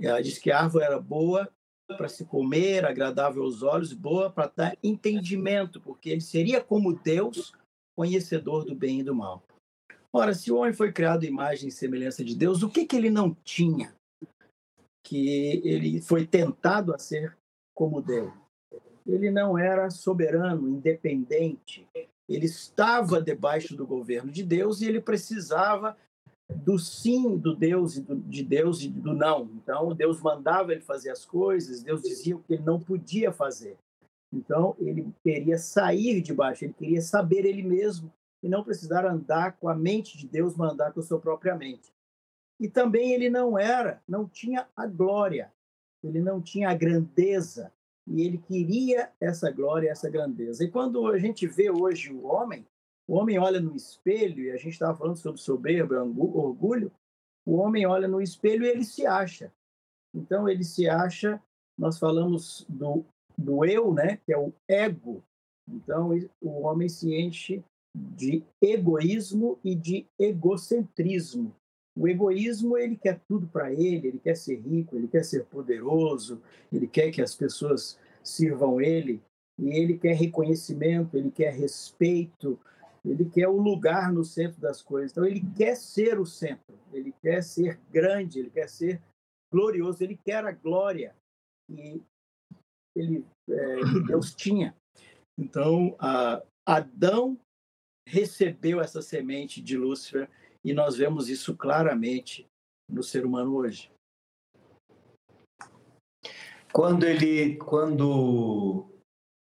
[0.00, 1.48] Ela diz que a árvore era boa
[1.96, 7.52] para se comer, agradável aos olhos, boa para dar entendimento, porque ele seria como Deus,
[7.96, 9.42] conhecedor do bem e do mal.
[10.12, 12.96] Ora, se o homem foi criado em imagem e semelhança de Deus, o que, que
[12.96, 13.94] ele não tinha?
[15.04, 17.36] Que ele foi tentado a ser
[17.74, 18.32] como Deus
[19.06, 21.86] ele não era soberano, independente.
[22.28, 25.96] Ele estava debaixo do governo de Deus e ele precisava
[26.56, 29.50] do sim do Deus e do, de Deus e do não.
[29.54, 33.76] Então, Deus mandava ele fazer as coisas, Deus dizia o que ele não podia fazer.
[34.32, 38.12] Então, ele queria sair de baixo, ele queria saber ele mesmo
[38.42, 41.92] e não precisar andar com a mente de Deus, mandar com a sua própria mente.
[42.58, 45.52] E também ele não era, não tinha a glória,
[46.02, 47.72] ele não tinha a grandeza,
[48.06, 50.64] e ele queria essa glória, essa grandeza.
[50.64, 52.66] E quando a gente vê hoje o homem,
[53.10, 56.92] o homem olha no espelho, e a gente estava falando sobre soberba, orgulho,
[57.44, 59.52] o homem olha no espelho e ele se acha.
[60.14, 61.42] Então ele se acha,
[61.76, 63.04] nós falamos do,
[63.36, 65.24] do eu, né, que é o ego.
[65.68, 66.10] Então
[66.40, 71.52] o homem se enche de egoísmo e de egocentrismo.
[71.98, 76.40] O egoísmo, ele quer tudo para ele, ele quer ser rico, ele quer ser poderoso,
[76.72, 79.20] ele quer que as pessoas sirvam ele,
[79.58, 82.56] e ele quer reconhecimento, ele quer respeito,
[83.04, 85.12] ele quer o lugar no centro das coisas.
[85.12, 89.00] Então, ele quer ser o centro, ele quer ser grande, ele quer ser
[89.52, 91.14] glorioso, ele quer a glória
[91.66, 92.02] que,
[92.94, 94.74] ele, é, que Deus tinha.
[95.38, 95.96] Então,
[96.66, 97.38] Adão
[98.06, 100.28] recebeu essa semente de Lúcifer
[100.64, 102.46] e nós vemos isso claramente
[102.88, 103.90] no ser humano hoje.
[106.72, 108.86] Quando ele, quando,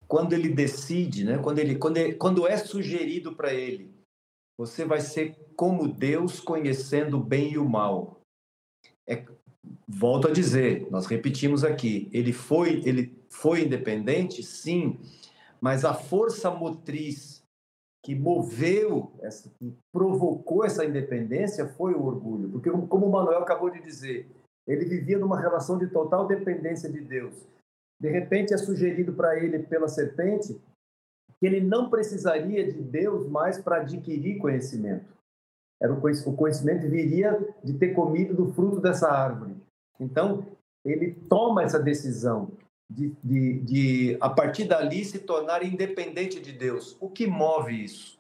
[0.09, 1.39] quando ele decide, né?
[1.39, 3.95] Quando ele, quando, ele, quando é sugerido para ele,
[4.59, 8.21] você vai ser como Deus, conhecendo o bem e o mal.
[9.09, 9.25] É,
[9.87, 14.99] volto a dizer, nós repetimos aqui, ele foi, ele foi independente, sim,
[15.61, 17.43] mas a força motriz
[18.05, 22.49] que moveu, essa, que provocou essa independência foi o orgulho.
[22.51, 24.31] Porque, como o Manuel acabou de dizer,
[24.67, 27.35] ele vivia numa relação de total dependência de Deus.
[28.01, 30.61] De repente é sugerido para ele pela serpente
[31.39, 35.15] que ele não precisaria de Deus mais para adquirir conhecimento.
[35.81, 39.55] Era o conhecimento viria de ter comido do fruto dessa árvore.
[40.01, 40.47] Então,
[40.85, 42.51] ele toma essa decisão
[42.91, 46.97] de, de, de, a partir dali, se tornar independente de Deus.
[47.01, 48.17] O que move isso?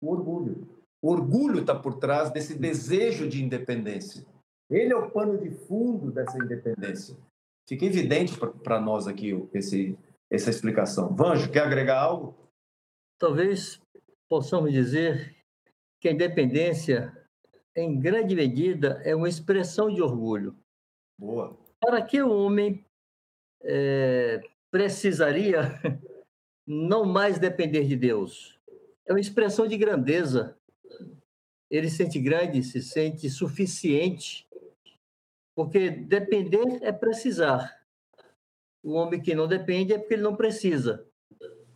[0.00, 0.68] O orgulho.
[1.02, 4.24] O orgulho está por trás desse desejo de independência.
[4.70, 7.16] Ele é o pano de fundo dessa independência.
[7.70, 9.96] Fica evidente para nós aqui esse,
[10.28, 11.14] essa explicação.
[11.14, 12.50] Vanjo, quer agregar algo?
[13.16, 13.80] Talvez
[14.28, 15.36] possamos dizer
[16.00, 17.16] que a independência,
[17.76, 20.58] em grande medida, é uma expressão de orgulho.
[21.16, 21.56] Boa.
[21.80, 22.84] Para que o homem
[23.62, 25.60] é, precisaria
[26.66, 28.58] não mais depender de Deus.
[29.06, 30.58] É uma expressão de grandeza.
[31.70, 34.44] Ele se sente grande, se sente suficiente,
[35.60, 37.84] porque depender é precisar.
[38.82, 41.06] O homem que não depende é porque ele não precisa.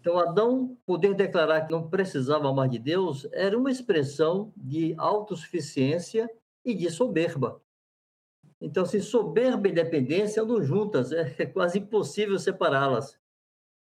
[0.00, 6.30] Então, Adão poder declarar que não precisava mais de Deus era uma expressão de autossuficiência
[6.64, 7.60] e de soberba.
[8.58, 13.20] Então, se soberba e dependência andam juntas, é, é quase impossível separá-las.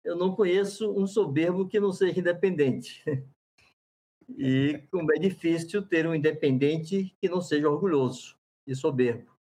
[0.02, 3.04] Eu não conheço um soberbo que não seja independente.
[4.38, 9.32] E como é difícil ter um independente que não seja orgulhoso e soberbo.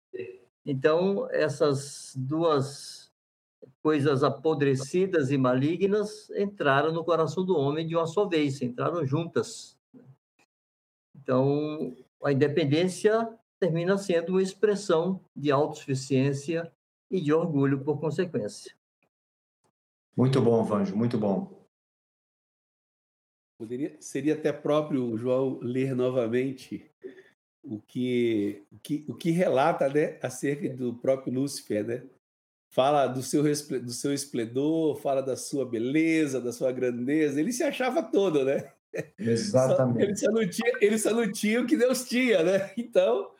[0.64, 3.10] Então, essas duas
[3.82, 9.78] coisas apodrecidas e malignas entraram no coração do homem de uma só vez, entraram juntas.
[11.14, 13.28] Então, a independência
[13.58, 16.72] termina sendo uma expressão de autossuficiência
[17.10, 18.74] e de orgulho por consequência.
[20.16, 21.60] Muito bom, Vanjo, muito bom.
[23.58, 26.90] Poderia, seria até próprio, João, ler novamente
[27.62, 32.02] o que, o que, o que relata né, acerca do próprio Lúcifer, né?
[32.72, 37.40] Fala do seu, do seu esplendor, fala da sua beleza, da sua grandeza.
[37.40, 38.70] Ele se achava todo, né?
[39.18, 40.02] Exatamente.
[40.02, 42.70] Ele só não tinha, ele só não tinha o que Deus tinha, né?
[42.76, 43.30] Então,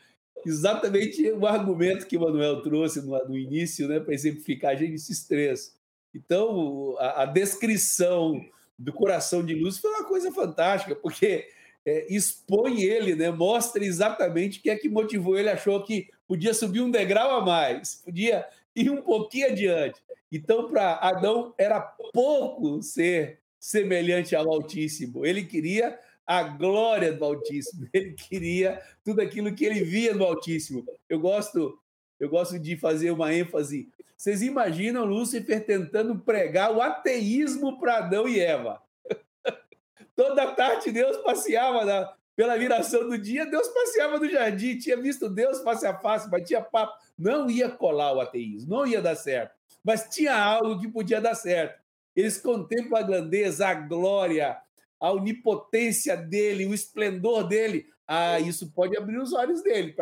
[0.45, 5.25] exatamente o argumento que o Manuel trouxe no, no início, né, para exemplificar a Gênesis
[5.27, 5.77] 3.
[6.15, 8.41] Então, a, a, descrição
[8.79, 11.49] do coração de luz foi uma coisa fantástica, porque
[11.87, 16.55] é, expõe ele, né, mostra exatamente o que é que motivou ele, achou que podia
[16.55, 20.01] subir um degrau a mais, podia ir um pouquinho adiante.
[20.31, 25.27] Então, para Adão, era pouco ser semelhante ao Altíssimo.
[25.27, 27.89] Ele queria a glória do Altíssimo.
[27.93, 30.87] Ele queria tudo aquilo que ele via no Altíssimo.
[31.09, 31.77] Eu gosto,
[32.21, 33.89] eu gosto de fazer uma ênfase.
[34.17, 38.81] Vocês imaginam Lúcifer tentando pregar o ateísmo para Adão e Eva?
[40.21, 45.31] Toda tarde Deus passeava na, pela viração do dia, Deus passeava no jardim, tinha visto
[45.31, 46.93] Deus face a face, batia papo.
[47.19, 49.55] Não ia colar o ateísmo, não ia dar certo.
[49.83, 51.81] Mas tinha algo que podia dar certo.
[52.15, 54.61] Eles contemplam a grandeza, a glória,
[55.01, 59.97] a onipotência dele, o esplendor dele, ah, isso pode abrir os olhos dele.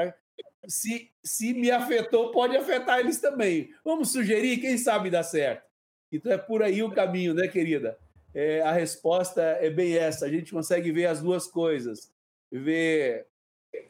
[0.67, 3.73] Se, se me afetou, pode afetar eles também.
[3.85, 5.63] Vamos sugerir, quem sabe dá certo.
[6.11, 7.97] Então é por aí o caminho, né, querida?
[8.35, 10.27] É, a resposta é bem essa.
[10.27, 12.13] A gente consegue ver as duas coisas:
[12.51, 13.27] ver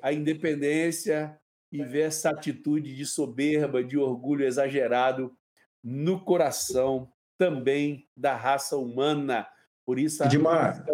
[0.03, 1.39] a independência
[1.71, 5.37] e ver essa atitude de soberba, de orgulho exagerado
[5.83, 9.47] no coração também da raça humana
[9.89, 10.85] por isso, a Edmar,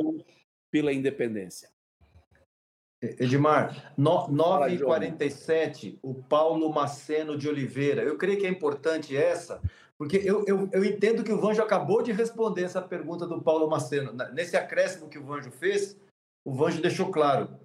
[0.70, 1.68] pela independência.
[3.02, 8.02] Edmar, 9h47, o Paulo Maceno de Oliveira.
[8.02, 9.60] Eu creio que é importante essa,
[9.98, 13.68] porque eu, eu, eu entendo que o Vanjo acabou de responder essa pergunta do Paulo
[13.68, 14.12] Maceno.
[14.32, 15.96] Nesse acréscimo que o Vanjo fez,
[16.44, 17.58] o Vanjo deixou claro.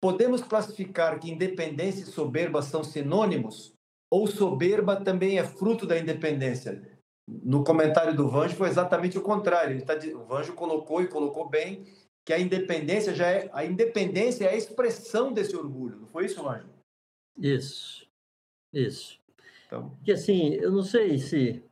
[0.00, 3.72] Podemos classificar que independência e soberba são sinônimos?
[4.10, 7.00] Ou soberba também é fruto da independência?
[7.26, 9.76] No comentário do Vanjo foi exatamente o contrário.
[9.76, 11.86] Ele tá, o Vanjo colocou e colocou bem
[12.26, 16.00] que a independência já é a independência é a expressão desse orgulho.
[16.00, 16.68] Não foi isso, Vanjo?
[17.38, 18.06] Isso,
[18.72, 19.21] isso.
[19.72, 21.64] Então, que assim, eu não sei se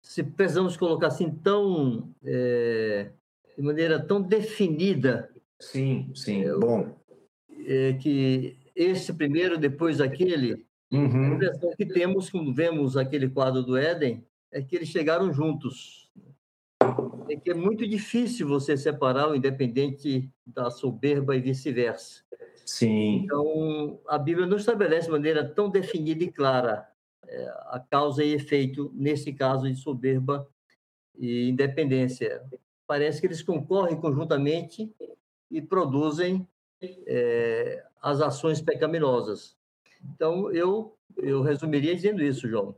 [0.00, 3.10] se precisamos colocar assim tão é,
[3.54, 5.30] de maneira tão definida.
[5.60, 6.44] Sim, sim.
[6.44, 6.96] É, Bom,
[7.66, 11.32] é, que esse primeiro, depois aquele, uhum.
[11.32, 16.10] a impressão que temos quando vemos aquele quadro do Éden é que eles chegaram juntos.
[17.28, 22.22] É que é muito difícil você separar o independente da soberba e vice-versa.
[22.64, 23.24] Sim.
[23.24, 26.86] Então, a Bíblia não estabelece de maneira tão definida e clara
[27.66, 30.48] a causa e efeito, nesse caso de soberba
[31.18, 32.42] e independência.
[32.86, 34.94] Parece que eles concorrem conjuntamente
[35.50, 36.46] e produzem
[36.82, 39.56] é, as ações pecaminosas.
[40.04, 42.74] Então, eu, eu resumiria dizendo isso, João.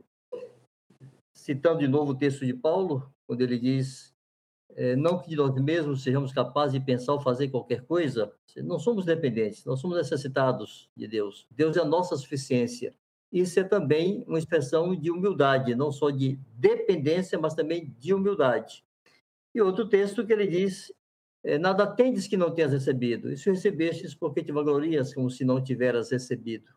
[1.33, 4.15] Citando de novo o texto de Paulo, quando ele diz:
[4.75, 8.79] é, Não que de nós mesmos sejamos capazes de pensar ou fazer qualquer coisa, não
[8.79, 11.47] somos dependentes, nós somos necessitados de Deus.
[11.51, 12.93] Deus é a nossa suficiência.
[13.31, 18.83] Isso é também uma expressão de humildade, não só de dependência, mas também de humildade.
[19.53, 20.91] E outro texto que ele diz:
[21.43, 23.31] é, nada tendes que não tenhas recebido.
[23.31, 26.71] Isso recebestes porque te vanglorias como se não tiveras recebido.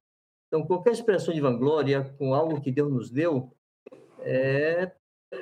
[0.46, 3.50] Então, qualquer expressão de vanglória com algo que Deus nos deu
[4.20, 4.92] é,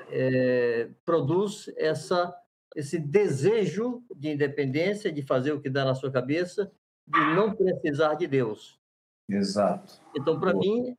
[0.08, 2.32] é, produz essa,
[2.76, 6.70] esse desejo de independência, de fazer o que dá na sua cabeça,
[7.06, 8.78] de não precisar de Deus.
[9.28, 10.00] Exato.
[10.14, 10.96] Então, para mim,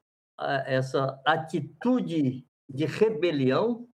[0.65, 3.87] essa atitude de rebelião,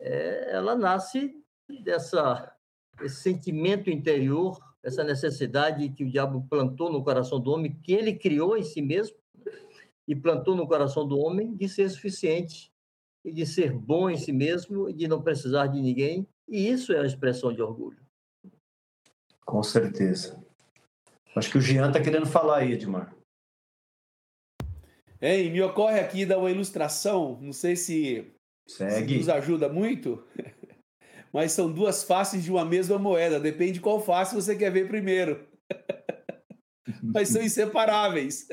[0.00, 1.34] é, ela nasce
[1.82, 2.52] dessa
[3.02, 8.14] esse sentimento interior, essa necessidade que o diabo plantou no coração do homem, que ele
[8.14, 9.16] criou em si mesmo
[10.08, 12.72] e plantou no coração do homem de ser suficiente
[13.24, 16.26] e de ser bom em si mesmo e de não precisar de ninguém.
[16.48, 17.98] E isso é a expressão de orgulho.
[19.44, 20.40] Com certeza.
[21.34, 23.15] Acho que o Jean está querendo falar aí, Edmar.
[25.20, 28.32] Hein, me ocorre aqui dar uma ilustração, não sei se,
[28.66, 29.14] Segue.
[29.14, 30.22] se nos ajuda muito
[31.36, 33.38] mas são duas faces de uma mesma moeda.
[33.38, 35.46] Depende de qual face você quer ver primeiro.
[37.02, 38.48] mas são inseparáveis.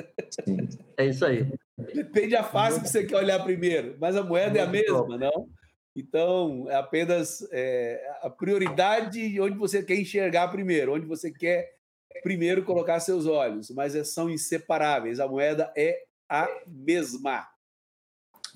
[0.97, 1.49] É isso aí.
[1.93, 5.47] Depende da face que você quer olhar primeiro, mas a moeda é a mesma, não?
[5.95, 11.77] Então, é apenas é, a prioridade onde você quer enxergar primeiro, onde você quer
[12.21, 15.21] primeiro colocar seus olhos, mas é, são inseparáveis.
[15.21, 16.03] A moeda é
[16.33, 17.47] a mesma.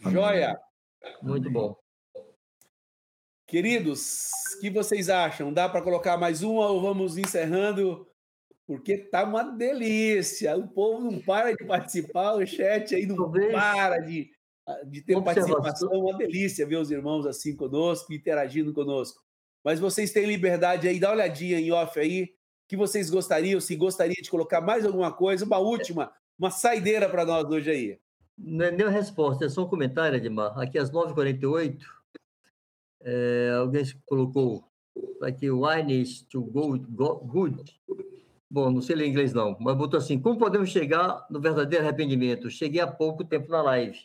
[0.10, 0.60] Joia?
[1.22, 1.78] Muito bom.
[3.46, 5.54] Queridos, o que vocês acham?
[5.54, 8.08] Dá para colocar mais uma ou vamos encerrando?
[8.66, 10.58] Porque tá uma delícia.
[10.58, 13.54] O povo não para de participar, o chat aí não Talvez.
[13.54, 14.32] para de,
[14.88, 15.94] de ter participação.
[15.94, 19.22] É uma delícia ver os irmãos assim conosco, interagindo conosco.
[19.64, 22.34] Mas vocês têm liberdade aí, dá uma olhadinha em off aí,
[22.68, 27.26] que vocês gostariam, se gostaria de colocar mais alguma coisa, uma última, uma saideira para
[27.26, 28.00] nós hoje aí.
[28.38, 30.58] Não é nem resposta, é só um comentário, Edmar.
[30.60, 31.80] Aqui às 9h48,
[33.02, 34.64] é, alguém colocou
[35.22, 37.82] aqui, wine is to go, go good.
[38.50, 42.50] Bom, não sei ler inglês não, mas botou assim, como podemos chegar no verdadeiro arrependimento?
[42.50, 44.00] Cheguei há pouco tempo na live.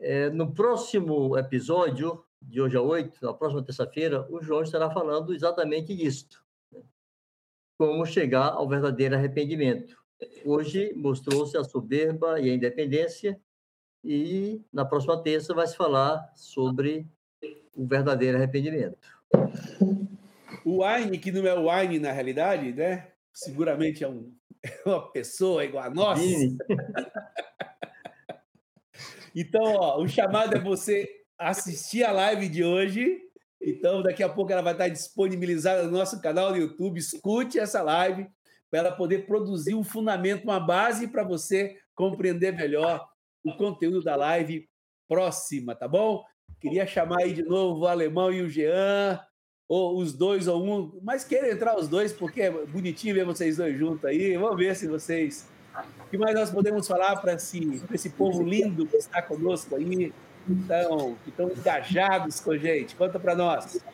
[0.00, 5.34] É, no próximo episódio, de hoje a 8, na próxima terça-feira, o João estará falando
[5.34, 6.42] exatamente disto.
[6.72, 6.80] Né?
[7.78, 10.01] Como chegar ao verdadeiro arrependimento.
[10.44, 13.40] Hoje mostrou-se a soberba e a independência,
[14.04, 17.06] e na próxima terça vai se falar sobre
[17.76, 18.98] o verdadeiro arrependimento.
[20.64, 23.08] O Wine, que não é o Wine na realidade, né?
[23.32, 24.32] Seguramente é, um,
[24.62, 26.20] é uma pessoa igual a nós.
[29.34, 31.08] então, ó, o chamado é você
[31.38, 33.20] assistir a live de hoje.
[33.60, 36.98] Então, daqui a pouco ela vai estar disponibilizada no nosso canal do YouTube.
[36.98, 38.28] Escute essa live
[38.72, 43.06] para ela poder produzir um fundamento, uma base para você compreender melhor
[43.44, 44.66] o conteúdo da live
[45.06, 46.24] próxima, tá bom?
[46.58, 49.20] Queria chamar aí de novo o Alemão e o Jean,
[49.68, 53.58] ou os dois ou um, mas quero entrar os dois porque é bonitinho ver vocês
[53.58, 54.38] dois juntos aí.
[54.38, 55.46] Vamos ver se vocês.
[56.06, 60.14] O que mais nós podemos falar para esse, esse povo lindo que está conosco aí,
[60.48, 62.96] então, que estão engajados com a gente?
[62.96, 63.84] Conta para nós.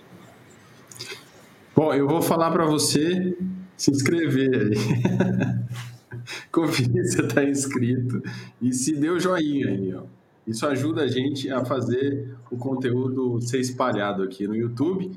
[1.75, 3.37] Bom, eu vou falar para você
[3.79, 4.75] se inscrever aí.
[6.53, 8.23] Conferir se está inscrito
[8.61, 10.03] e se deu joinha aí, ó.
[10.47, 15.11] Isso ajuda a gente a fazer o conteúdo ser espalhado aqui no YouTube.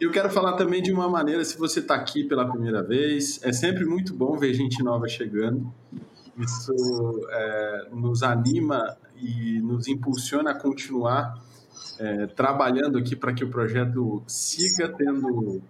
[0.00, 3.52] Eu quero falar também de uma maneira, se você está aqui pela primeira vez, é
[3.52, 5.72] sempre muito bom ver gente nova chegando.
[6.36, 6.72] Isso
[7.30, 11.40] é, nos anima e nos impulsiona a continuar
[12.00, 15.62] é, trabalhando aqui para que o projeto siga tendo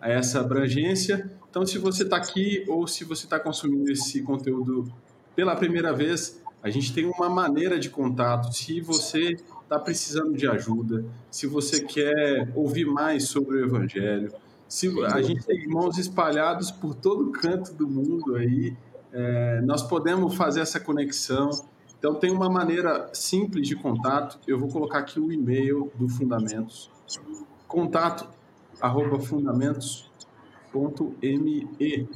[0.00, 1.30] essa abrangência.
[1.56, 4.92] Então, se você está aqui ou se você está consumindo esse conteúdo
[5.34, 8.52] pela primeira vez, a gente tem uma maneira de contato.
[8.52, 14.34] Se você está precisando de ajuda, se você quer ouvir mais sobre o Evangelho,
[14.68, 18.76] se a gente tem irmãos espalhados por todo canto do mundo aí,
[19.10, 21.48] é, nós podemos fazer essa conexão.
[21.98, 24.38] Então, tem uma maneira simples de contato.
[24.46, 26.90] Eu vou colocar aqui o e-mail do Fundamentos.
[27.66, 28.28] Contato
[28.78, 29.18] arroba
[30.76, 32.08] fundamentos.me.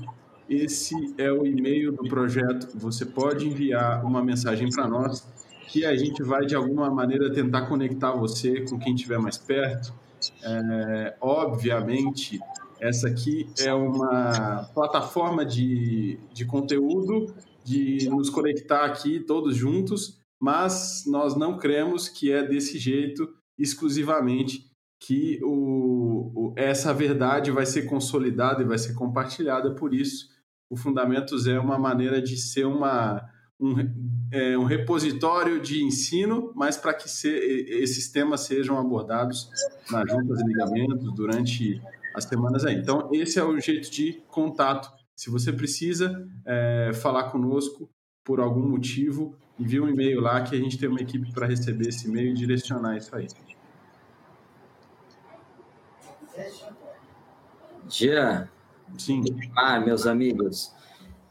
[0.48, 2.76] Esse é o e-mail do projeto.
[2.76, 5.26] Você pode enviar uma mensagem para nós
[5.68, 9.94] que a gente vai, de alguma maneira, tentar conectar você com quem estiver mais perto.
[10.42, 12.40] É, obviamente,
[12.80, 17.32] essa aqui é uma plataforma de, de conteúdo
[17.62, 24.69] de nos conectar aqui todos juntos, mas nós não cremos que é desse jeito exclusivamente
[25.00, 29.74] que o, o, essa verdade vai ser consolidada e vai ser compartilhada.
[29.74, 30.28] Por isso,
[30.68, 33.26] o Fundamentos é uma maneira de ser uma,
[33.58, 33.74] um,
[34.30, 39.50] é, um repositório de ensino, mas para que se, esses temas sejam abordados
[39.90, 41.82] nas juntas e ligamentos durante
[42.14, 42.76] as semanas aí.
[42.76, 47.90] Então, esse é o jeito de contato se você precisa é, falar conosco
[48.24, 51.88] por algum motivo, envie um e-mail lá que a gente tem uma equipe para receber
[51.88, 53.26] esse e-mail e direcionar isso aí.
[57.88, 58.48] Jean.
[58.98, 59.22] Sim.
[59.56, 60.74] Ah, meus amigos,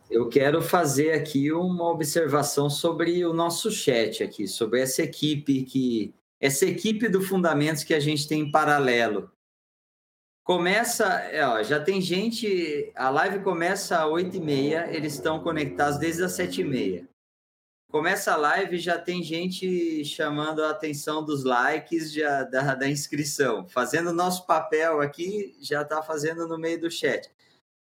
[0.10, 6.14] eu quero fazer aqui uma observação sobre o nosso chat aqui, sobre essa equipe que
[6.40, 9.30] essa equipe do Fundamentos que a gente tem em paralelo.
[10.41, 16.23] Começa, é, ó, já tem gente, a live começa às 8h30, eles estão conectados desde
[16.23, 17.09] as 7h30.
[17.90, 23.68] Começa a live já tem gente chamando a atenção dos likes já, da, da inscrição.
[23.68, 27.32] Fazendo nosso papel aqui, já está fazendo no meio do chat.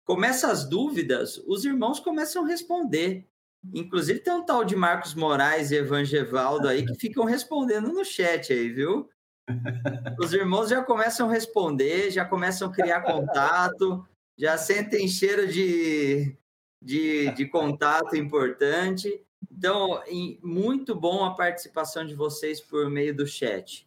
[0.06, 3.28] Começa as dúvidas, os irmãos começam a responder.
[3.74, 8.54] Inclusive tem um tal de Marcos Moraes e Evangevaldo aí que ficam respondendo no chat
[8.54, 9.10] aí, viu?
[10.18, 14.08] Os irmãos já começam a responder, já começam a criar contato,
[14.38, 16.38] já sentem cheiro de,
[16.82, 19.22] de, de contato importante.
[19.60, 20.02] Então,
[20.42, 23.86] muito bom a participação de vocês por meio do chat.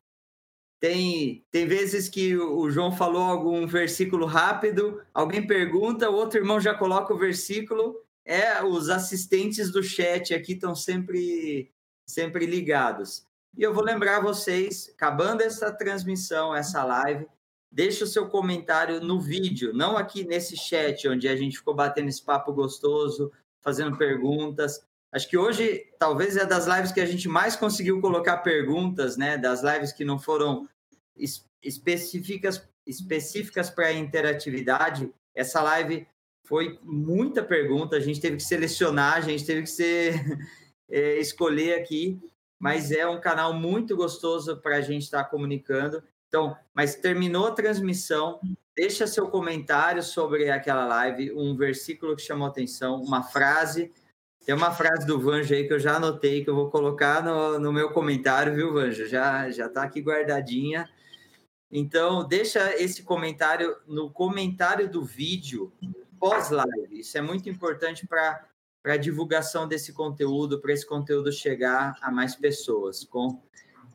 [0.78, 6.60] Tem, tem vezes que o João falou algum versículo rápido, alguém pergunta, o outro irmão
[6.60, 7.96] já coloca o versículo.
[8.22, 11.72] É, os assistentes do chat aqui estão sempre,
[12.06, 13.26] sempre ligados.
[13.56, 17.26] E eu vou lembrar vocês, acabando essa transmissão, essa live,
[17.70, 22.10] deixe o seu comentário no vídeo, não aqui nesse chat, onde a gente ficou batendo
[22.10, 23.32] esse papo gostoso,
[23.62, 24.84] fazendo perguntas.
[25.12, 29.36] Acho que hoje talvez é das lives que a gente mais conseguiu colocar perguntas, né?
[29.36, 30.68] Das lives que não foram
[31.62, 35.12] específicas específicas para interatividade.
[35.34, 36.06] Essa live
[36.44, 40.38] foi muita pergunta, a gente teve que selecionar, a gente teve que ser,
[40.90, 42.20] é, escolher aqui
[42.62, 46.00] mas é um canal muito gostoso para a gente estar tá comunicando.
[46.28, 48.38] Então, mas terminou a transmissão,
[48.76, 53.90] deixa seu comentário sobre aquela live, um versículo que chamou atenção, uma frase.
[54.44, 57.58] Tem uma frase do Vanjo aí que eu já anotei, que eu vou colocar no,
[57.58, 59.06] no meu comentário, viu, Vanjo?
[59.06, 60.88] Já já está aqui guardadinha.
[61.70, 65.72] Então, deixa esse comentário no comentário do vídeo
[66.18, 67.00] pós-live.
[67.00, 68.46] Isso é muito importante para
[68.82, 73.04] para a divulgação desse conteúdo, para esse conteúdo chegar a mais pessoas.
[73.04, 73.40] Com,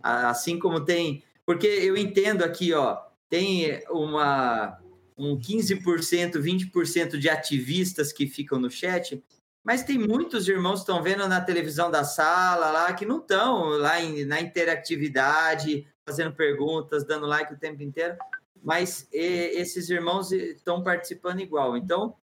[0.02, 1.24] assim como tem.
[1.46, 2.98] Porque eu entendo aqui, ó,
[3.30, 4.80] tem uma,
[5.18, 9.22] um 15%, 20% de ativistas que ficam no chat,
[9.68, 13.66] mas tem muitos irmãos que estão vendo na televisão da sala lá que não estão
[13.72, 18.16] lá em, na interatividade, fazendo perguntas, dando like o tempo inteiro,
[18.64, 21.76] mas e, esses irmãos estão participando igual.
[21.76, 22.16] Então,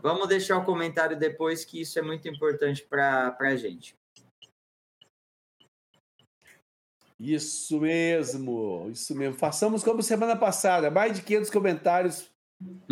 [0.00, 3.94] Vamos deixar o comentário depois, que isso é muito importante para a gente.
[7.18, 9.34] Isso mesmo, isso mesmo.
[9.34, 12.30] Façamos como semana passada, mais de 500 comentários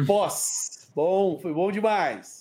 [0.07, 0.89] pós.
[0.95, 2.40] bom, foi bom demais.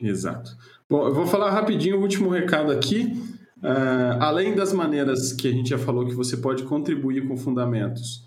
[0.00, 0.56] Exato.
[0.88, 3.12] Bom, eu vou falar rapidinho o último recado aqui.
[3.58, 8.24] Uh, além das maneiras que a gente já falou que você pode contribuir com fundamentos,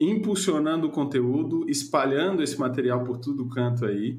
[0.00, 4.18] impulsionando o conteúdo, espalhando esse material por todo canto aí.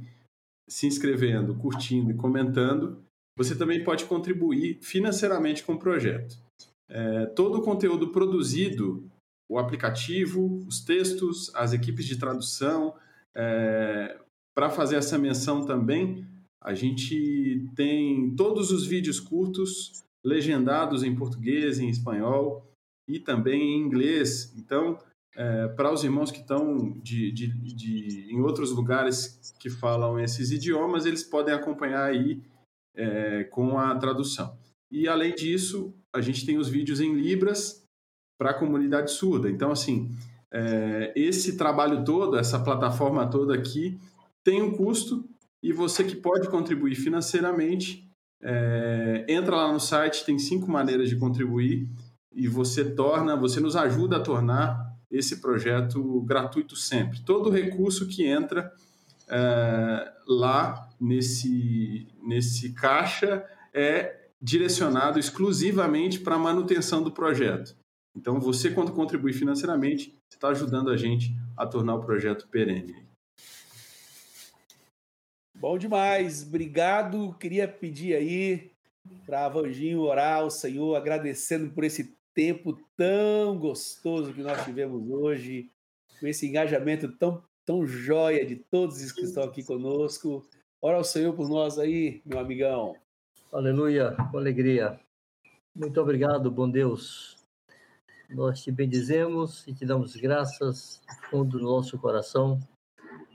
[0.70, 3.04] se inscrevendo, curtindo e comentando,
[3.38, 6.38] você também pode contribuir financeiramente com o projeto.
[6.88, 9.04] É, todo o conteúdo produzido,
[9.50, 12.94] o aplicativo, os textos, as equipes de tradução,
[13.36, 14.18] é,
[14.56, 16.26] para fazer essa menção também,
[16.64, 22.66] a gente tem todos os vídeos curtos legendados em português, em espanhol
[23.08, 24.54] e também em inglês.
[24.56, 25.00] Então,
[25.36, 30.52] é, para os irmãos que estão de, de, de, em outros lugares que falam esses
[30.52, 32.42] idiomas, eles podem acompanhar aí
[32.96, 34.56] é, com a tradução.
[34.92, 37.84] E, além disso, a gente tem os vídeos em Libras
[38.38, 39.50] para a comunidade surda.
[39.50, 40.12] Então, assim,
[40.52, 43.98] é, esse trabalho todo, essa plataforma toda aqui,
[44.44, 45.24] tem um custo
[45.62, 48.10] e você que pode contribuir financeiramente,
[48.42, 51.88] é, entra lá no site, tem cinco maneiras de contribuir
[52.34, 57.22] e você torna, você nos ajuda a tornar esse projeto gratuito sempre.
[57.22, 58.72] Todo recurso que entra
[59.30, 67.76] é, lá nesse, nesse caixa é direcionado exclusivamente para a manutenção do projeto.
[68.16, 73.11] Então, você, quando contribui financeiramente, está ajudando a gente a tornar o projeto perene.
[75.62, 77.36] Bom demais, obrigado.
[77.36, 78.72] Queria pedir aí
[79.28, 85.70] para Vanginho orar ao Senhor, agradecendo por esse tempo tão gostoso que nós tivemos hoje,
[86.20, 90.44] com esse engajamento tão, tão joia de todos os que estão aqui conosco.
[90.82, 92.96] Ora ao Senhor por nós aí, meu amigão.
[93.54, 95.00] Aleluia, com alegria.
[95.76, 97.38] Muito obrigado, bom Deus.
[98.32, 102.60] Nós te bendizemos e te damos graças do fundo do nosso coração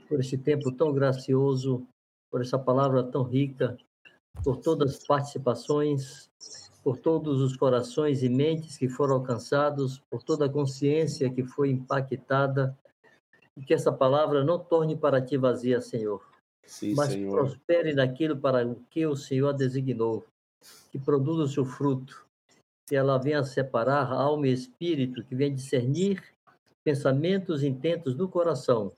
[0.09, 1.87] por esse tempo tão gracioso
[2.29, 3.77] por essa palavra tão rica,
[4.43, 6.29] por todas as participações,
[6.83, 11.71] por todos os corações e mentes que foram alcançados, por toda a consciência que foi
[11.71, 12.77] impactada,
[13.55, 16.23] e que essa palavra não torne para ti vazia, Senhor,
[16.65, 17.31] Sim, mas Senhor.
[17.31, 20.25] prospere naquilo para o que o Senhor designou,
[20.91, 22.25] que produza o seu fruto,
[22.87, 26.23] que ela venha separar alma e espírito, que venha discernir
[26.83, 28.93] pensamentos e intentos do coração,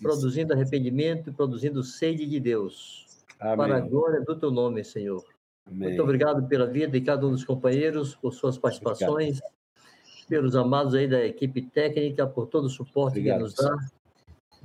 [0.00, 3.06] produzindo arrependimento e produzindo sede de Deus.
[3.40, 3.56] Amém.
[3.56, 5.24] Para a glória do teu nome, Senhor.
[5.66, 5.88] Amém.
[5.88, 10.28] Muito obrigado pela vida de cada um dos companheiros, por suas participações, obrigado.
[10.28, 13.76] pelos amados aí da equipe técnica, por todo o suporte obrigado, que nos dá,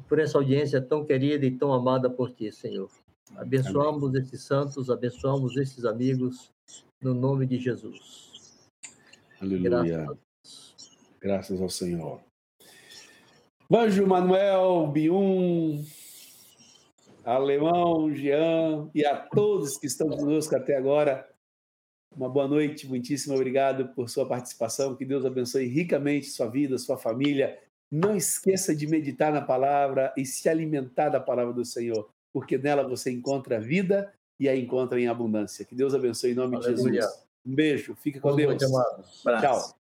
[0.08, 2.90] por essa audiência tão querida e tão amada por ti, Senhor.
[3.36, 4.22] Abençoamos Amém.
[4.22, 6.52] esses santos, abençoamos esses amigos,
[7.02, 8.30] no nome de Jesus.
[9.40, 9.70] Aleluia.
[9.70, 10.18] Graças,
[11.22, 12.29] Graças ao Senhor.
[13.70, 15.86] Banjo Manuel, Bium,
[17.24, 21.30] Alemão, Jean e a todos que estão conosco até agora.
[22.16, 24.96] Uma boa noite, muitíssimo obrigado por sua participação.
[24.96, 27.60] Que Deus abençoe ricamente sua vida, sua família.
[27.92, 32.88] Não esqueça de meditar na palavra e se alimentar da palavra do Senhor, porque nela
[32.88, 35.64] você encontra vida e a encontra em abundância.
[35.64, 36.76] Que Deus abençoe em nome Aleluia.
[36.76, 37.24] de Jesus.
[37.46, 38.58] Um beijo, fica com Deus.
[39.42, 39.79] Tchau.